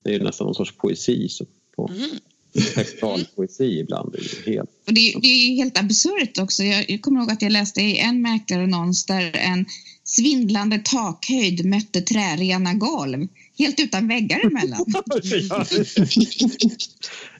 det 0.02 0.10
är 0.10 0.14
ju 0.14 0.24
nästan 0.24 0.44
någon 0.44 0.54
sorts 0.54 0.72
poesi. 0.72 1.28
På. 1.76 1.88
Mm 1.88 2.10
textal 2.74 3.24
poesi 3.36 3.78
ibland. 3.78 4.12
Det 4.12 4.18
är, 4.18 4.52
helt... 4.52 4.70
Och 4.86 4.94
det, 4.94 5.14
det 5.22 5.28
är 5.28 5.56
helt 5.56 5.78
absurt 5.78 6.38
också. 6.38 6.62
Jag, 6.62 6.90
jag 6.90 7.02
kommer 7.02 7.20
ihåg 7.20 7.30
att 7.30 7.42
jag 7.42 7.52
läste 7.52 7.80
i 7.80 7.98
en 7.98 8.22
mäklarannons 8.22 9.06
där 9.06 9.36
en 9.36 9.66
svindlande 10.16 10.78
takhöjd 10.78 11.64
mötte 11.64 12.00
trärena 12.00 12.74
golv 12.74 13.28
helt 13.58 13.80
utan 13.80 14.08
väggar 14.08 14.46
emellan. 14.46 14.84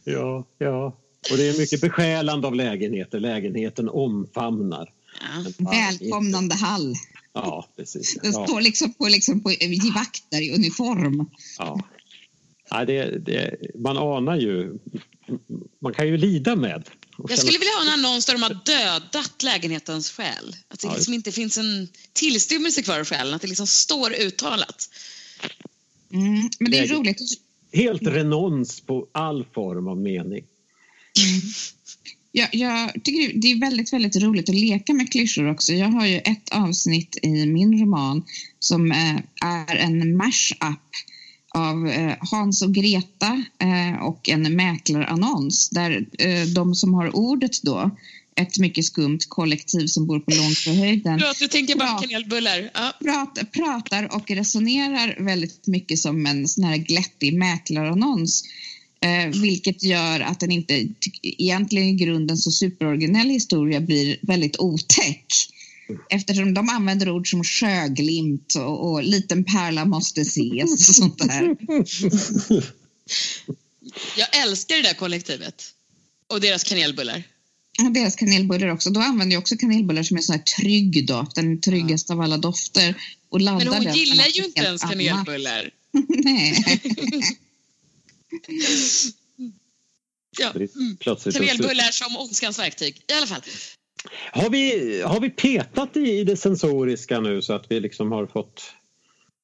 ja, 0.04 0.46
ja. 0.58 0.98
Och 1.30 1.36
det 1.36 1.48
är 1.48 1.58
mycket 1.58 1.80
besjälande 1.80 2.46
av 2.46 2.54
lägenheter. 2.54 3.20
Lägenheten 3.20 3.88
omfamnar. 3.88 4.92
Ja. 5.20 5.70
Välkomnande 5.70 6.54
hall. 6.54 6.94
Ja, 7.32 7.68
precis. 7.76 8.18
Den 8.22 8.32
ja. 8.32 8.46
står 8.46 8.60
liksom 8.60 8.94
på, 8.94 9.08
liksom 9.08 9.40
på 9.40 9.48
vakter 9.94 10.40
i 10.40 10.54
uniform. 10.54 11.30
Ja, 11.58 11.80
Ja, 12.72 12.84
det, 12.84 13.18
det, 13.18 13.56
man 13.74 13.98
anar 13.98 14.36
ju, 14.36 14.78
man 15.78 15.94
kan 15.94 16.08
ju 16.08 16.16
lida 16.16 16.56
med. 16.56 16.88
Jag 17.28 17.38
skulle 17.38 17.58
vilja 17.58 17.72
ha 17.74 17.82
en 17.82 17.88
annons 17.88 18.26
där 18.26 18.32
de 18.32 18.42
har 18.42 18.60
dödat 18.64 19.42
lägenhetens 19.42 20.10
själ. 20.10 20.56
Det 20.82 20.88
ja, 20.88 20.94
liksom 20.94 21.14
inte 21.14 21.32
finns 21.32 21.58
en 21.58 21.88
tillstymmelse 22.12 22.82
kvar 22.82 23.00
av 23.00 23.04
själen, 23.04 23.34
att 23.34 23.42
det 23.42 23.48
liksom 23.48 23.66
står 23.66 24.12
uttalat. 24.12 24.88
Mm, 26.12 26.50
men 26.58 26.70
det 26.70 26.78
är 26.78 26.86
roligt. 26.86 27.20
Helt 27.72 28.02
renons 28.02 28.80
på 28.80 29.08
all 29.12 29.44
form 29.54 29.88
av 29.88 29.96
mening. 30.00 30.44
Jag, 32.34 32.48
jag, 32.54 32.92
tycker 33.04 33.40
det 33.40 33.52
är 33.52 33.60
väldigt, 33.60 33.92
väldigt 33.92 34.16
roligt 34.16 34.48
att 34.48 34.54
leka 34.54 34.94
med 34.94 35.12
klyschor 35.12 35.50
också. 35.50 35.72
Jag 35.72 35.88
har 35.88 36.06
ju 36.06 36.18
ett 36.18 36.48
avsnitt 36.52 37.18
i 37.22 37.46
min 37.46 37.80
roman 37.80 38.24
som 38.58 38.92
eh, 38.92 39.16
är 39.44 39.76
en 39.76 40.16
mash-up 40.16 40.90
av 41.54 41.88
eh, 41.88 42.14
Hans 42.20 42.62
och 42.62 42.74
Greta 42.74 43.44
eh, 43.58 44.02
och 44.02 44.28
en 44.28 44.56
mäklarannons 44.56 45.68
där 45.68 46.06
de 46.54 46.74
som 46.74 46.94
har 46.94 47.16
ordet 47.16 47.62
då 47.62 47.90
ett 48.36 48.58
mycket 48.58 48.84
skumt 48.84 49.18
kollektiv 49.28 49.86
som 49.86 50.06
bor 50.06 50.20
på 50.20 50.30
Långsjöhöjden. 50.30 51.20
Förlåt, 51.20 51.38
du 51.38 51.48
tänker 51.48 51.76
bara 51.76 52.00
kanelbullar. 52.00 52.70
Ja. 52.74 52.92
Pratar, 53.00 53.44
pratar 53.44 54.16
och 54.16 54.30
resonerar 54.30 55.24
väldigt 55.24 55.66
mycket 55.66 55.98
som 55.98 56.26
en 56.26 56.48
sån 56.48 56.64
här 56.64 56.76
glättig 56.76 57.34
mäklarannons. 57.34 58.44
Eh, 59.00 59.40
vilket 59.40 59.82
gör 59.82 60.20
att 60.20 60.40
den 60.40 60.50
inte, 60.50 60.88
egentligen 61.22 61.88
i 61.88 61.92
grunden 61.92 62.36
så 62.36 62.50
superoriginell 62.50 63.28
historia 63.28 63.80
blir 63.80 64.16
väldigt 64.22 64.58
otäck. 64.58 65.26
Eftersom 66.10 66.54
de 66.54 66.68
använder 66.68 67.10
ord 67.10 67.30
som 67.30 67.44
sjöglimt 67.44 68.54
och, 68.54 68.90
och 68.90 69.02
liten 69.02 69.44
pärla 69.44 69.84
måste 69.84 70.20
ses 70.20 70.88
och 70.88 70.94
sånt 70.94 71.18
där. 71.18 71.56
Jag 74.16 74.42
älskar 74.42 74.76
det 74.76 74.82
där 74.82 74.94
kollektivet. 74.94 75.64
Och 76.26 76.40
deras 76.40 76.64
kanelbullar. 76.64 77.22
Deras 77.78 78.16
kanelbullar 78.16 78.68
också. 78.68 78.90
Då 78.90 79.00
använder 79.00 79.34
jag 79.34 79.40
också 79.40 79.56
kanelbullar 79.56 80.02
som 80.02 80.16
är 80.16 80.20
så 80.20 80.32
här 80.32 80.40
trygg 80.40 81.06
doft, 81.06 81.34
den 81.34 81.60
tryggaste 81.60 82.12
ja. 82.12 82.16
av 82.16 82.20
alla 82.20 82.36
dofter. 82.36 82.94
Och 83.28 83.40
Men 83.40 83.68
hon 83.68 83.94
gillar 83.94 84.26
ju 84.26 84.44
inte 84.44 84.60
ens 84.60 84.82
kanelbullar. 84.82 85.70
Nej. 86.08 86.64
ja. 90.38 90.50
Mm. 90.50 90.96
Kanelbullar 91.32 91.90
som 91.90 92.16
ondskans 92.16 92.58
verktyg. 92.58 93.02
I 93.08 93.12
alla 93.12 93.26
fall. 93.26 93.42
Har 94.32 94.50
vi, 94.50 95.00
har 95.02 95.20
vi 95.20 95.30
petat 95.30 95.96
i 95.96 96.24
det 96.24 96.36
sensoriska 96.36 97.20
nu 97.20 97.42
så 97.42 97.52
att 97.52 97.66
vi 97.68 97.80
liksom 97.80 98.12
har 98.12 98.26
fått 98.26 98.72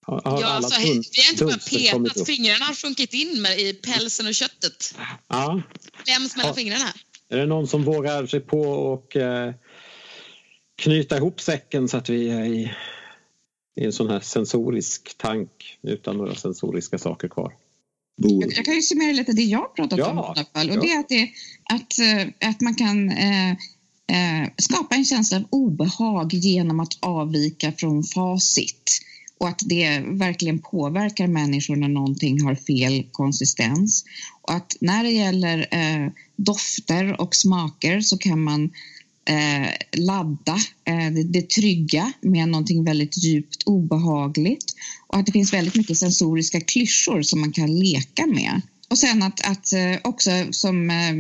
har, 0.07 0.41
ja, 0.41 0.47
alltså, 0.47 0.81
vi 0.81 1.23
har 1.23 1.31
inte 1.31 1.45
bara 1.45 1.59
petat, 1.59 2.27
fingrarna 2.27 2.65
har 2.65 2.75
sjunkit 2.75 3.15
in 3.15 3.43
med, 3.43 3.61
i 3.61 3.75
pälsen 3.75 4.27
och 4.27 4.35
köttet. 4.35 4.95
Ja. 5.29 5.63
Kläms 6.05 6.37
mellan 6.37 6.51
ja. 6.51 6.55
fingrarna. 6.55 6.93
Är 7.29 7.37
det 7.37 7.47
någon 7.47 7.67
som 7.67 7.85
vågar 7.85 8.27
sig 8.27 8.41
på 8.41 8.61
och 8.61 9.17
eh, 9.17 9.55
knyta 10.83 11.17
ihop 11.17 11.41
säcken 11.41 11.89
så 11.89 11.97
att 11.97 12.09
vi 12.09 12.31
är 12.31 12.45
i, 12.45 12.73
i 13.81 13.85
en 13.85 13.93
sån 13.93 14.11
här 14.11 14.21
sensorisk 14.21 15.19
tank 15.19 15.79
utan 15.83 16.17
några 16.17 16.35
sensoriska 16.35 16.99
saker 16.99 17.29
kvar? 17.29 17.53
Jag, 18.17 18.53
jag, 18.53 18.65
kan 18.65 18.75
ju 18.75 18.83
summera 18.83 19.13
lite 19.13 19.33
det 19.33 19.43
jag 19.43 19.75
pratat 19.75 19.99
ja, 19.99 20.11
om 20.11 20.19
i 20.19 20.21
alla 20.21 20.47
fall. 20.55 20.71
Och 20.71 20.77
ja. 20.77 20.81
det 20.81 20.93
är 20.93 20.99
att, 21.01 21.09
det, 21.09 21.31
att, 21.65 21.99
eh, 21.99 22.49
att 22.51 22.61
man 22.61 22.75
kan 22.75 23.11
eh, 23.11 23.51
eh, 23.51 24.49
skapa 24.57 24.95
en 24.95 25.05
känsla 25.05 25.37
av 25.37 25.45
obehag 25.51 26.35
genom 26.35 26.81
att 26.81 26.99
avvika 27.01 27.73
från 27.73 28.03
facit 28.05 29.01
och 29.41 29.49
att 29.49 29.63
det 29.67 30.03
verkligen 30.07 30.59
påverkar 30.59 31.27
människor 31.27 31.77
när 31.77 31.89
någonting 31.89 32.43
har 32.43 32.55
fel 32.55 33.05
konsistens. 33.13 34.05
Och 34.43 34.55
att 34.55 34.77
när 34.81 35.05
det 35.05 35.11
gäller 35.11 35.67
eh, 35.71 36.13
dofter 36.37 37.21
och 37.21 37.35
smaker 37.35 38.01
så 38.01 38.19
kan 38.19 38.43
man 38.43 38.71
eh, 39.29 39.71
ladda 39.93 40.57
eh, 40.85 41.13
det, 41.13 41.23
det 41.23 41.51
trygga 41.51 42.13
med 42.21 42.49
någonting 42.49 42.85
väldigt 42.85 43.25
djupt 43.25 43.63
obehagligt 43.67 44.75
och 45.07 45.19
att 45.19 45.27
det 45.27 45.33
finns 45.33 45.53
väldigt 45.53 45.75
mycket 45.75 45.99
sensoriska 45.99 46.61
klyschor 46.61 47.23
som 47.23 47.41
man 47.41 47.53
kan 47.53 47.79
leka 47.79 48.27
med. 48.27 48.61
Och 48.91 48.99
sen 48.99 49.23
att, 49.23 49.47
att 49.47 49.73
eh, 49.73 49.99
också 50.05 50.31
som 50.51 50.91
eh, 50.91 51.11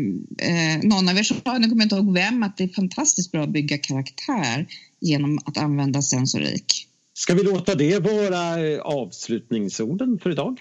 eh, 0.48 0.82
någon 0.82 1.08
av 1.08 1.18
er 1.18 1.22
sa, 1.22 1.34
nu 1.58 1.68
kommer 1.68 1.82
jag 1.82 1.86
inte 1.86 1.96
ihåg 1.96 2.14
vem, 2.14 2.42
att 2.42 2.56
det 2.56 2.64
är 2.64 2.68
fantastiskt 2.68 3.32
bra 3.32 3.42
att 3.42 3.52
bygga 3.52 3.78
karaktär 3.78 4.66
genom 5.00 5.38
att 5.44 5.58
använda 5.58 6.02
sensorik. 6.02 6.87
Ska 7.18 7.34
vi 7.34 7.42
låta 7.42 7.74
det 7.74 7.98
vara 7.98 8.66
eh, 8.66 8.80
avslutningsorden 8.80 10.18
för 10.22 10.30
idag? 10.30 10.60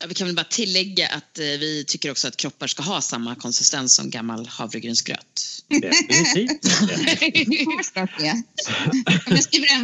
Ja, 0.00 0.06
vi 0.08 0.14
kan 0.14 0.26
väl 0.26 0.36
bara 0.36 0.44
tillägga 0.44 1.08
att 1.08 1.38
eh, 1.38 1.44
vi 1.44 1.84
tycker 1.86 2.10
också 2.10 2.28
att 2.28 2.36
kroppar 2.36 2.66
ska 2.66 2.82
ha 2.82 3.00
samma 3.00 3.34
konsistens 3.34 3.94
som 3.94 4.10
gammal 4.10 4.46
havregrynsgröt. 4.46 5.62
Definitivt. 5.68 6.68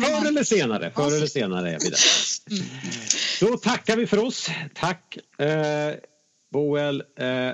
förr 0.04 0.26
eller 0.26 0.44
senare, 0.44 0.92
förr 0.96 1.16
eller 1.16 1.26
senare 1.26 1.70
är 1.70 1.78
vi 1.80 1.90
där. 1.90 2.00
Mm. 2.50 2.64
Då 3.40 3.56
tackar 3.56 3.96
vi 3.96 4.06
för 4.06 4.18
oss. 4.24 4.50
Tack 4.74 5.18
eh, 5.38 5.94
Boel, 6.52 7.00
eh, 7.00 7.50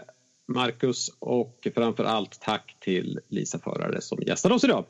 Marcus 0.48 1.10
och 1.18 1.66
framför 1.74 2.04
allt 2.04 2.40
tack 2.40 2.76
till 2.80 3.20
Lisa 3.28 3.58
Förare 3.58 4.00
som 4.00 4.18
gästade 4.22 4.54
oss 4.54 4.64
idag. 4.64 4.86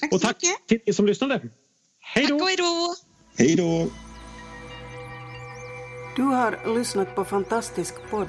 Tack 0.00 0.12
och 0.12 0.20
tack 0.20 0.36
mycket. 0.42 0.68
till 0.68 0.80
er 0.86 0.92
som 0.92 1.06
lyssnade. 1.06 1.40
Hej 2.14 2.26
då! 2.26 2.44
Hej 2.44 2.56
då! 2.56 2.94
Hej 3.38 3.56
då! 3.56 3.88
Du 6.16 6.22
har 6.22 6.74
lyssnat 6.74 7.14
på 7.14 7.24
Fantastisk 7.24 7.94
podd. 8.10 8.28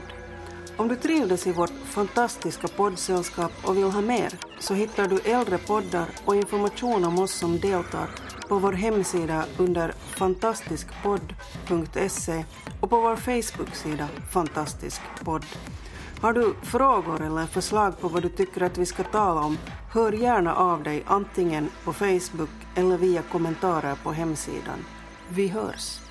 Om 0.78 0.88
du 0.88 0.96
trivdes 0.96 1.48
i 1.48 1.52
vårt 1.52 1.74
fantastiska 1.86 2.68
poddsällskap 2.68 3.52
och 3.64 3.78
vill 3.78 3.84
ha 3.84 4.02
mer 4.02 4.34
så 4.60 4.74
hittar 4.74 5.08
du 5.08 5.20
äldre 5.20 5.58
poddar 5.58 6.10
och 6.26 6.36
information 6.36 7.06
om 7.06 7.20
oss 7.20 7.32
som 7.32 7.60
deltar 7.60 8.10
på 8.50 8.60
vår 8.60 8.74
hemsida 8.74 9.46
under 9.58 9.92
fantastiskpodd.se 9.92 12.46
och 12.80 12.90
på 12.90 13.02
vår 13.02 13.16
Facebook-sida 13.16 14.08
Fantastisk 14.32 15.02
podd. 15.24 15.46
Har 16.22 16.34
du 16.34 16.54
frågor 16.62 17.22
eller 17.22 17.46
förslag 17.46 18.00
på 18.00 18.08
vad 18.08 18.22
du 18.22 18.30
tycker 18.30 18.62
att 18.62 18.78
vi 18.78 18.86
ska 18.86 19.04
tala 19.04 19.42
om, 19.42 19.58
hör 19.94 20.12
gärna 20.12 20.56
av 20.56 20.84
dig 20.84 21.04
antingen 21.06 21.70
på 21.84 21.94
Facebook 21.94 22.50
eller 22.76 22.98
via 22.98 23.22
kommentarer 23.22 23.96
på 24.04 24.12
hemsidan. 24.12 24.86
Vi 25.30 25.48
hörs! 25.48 26.03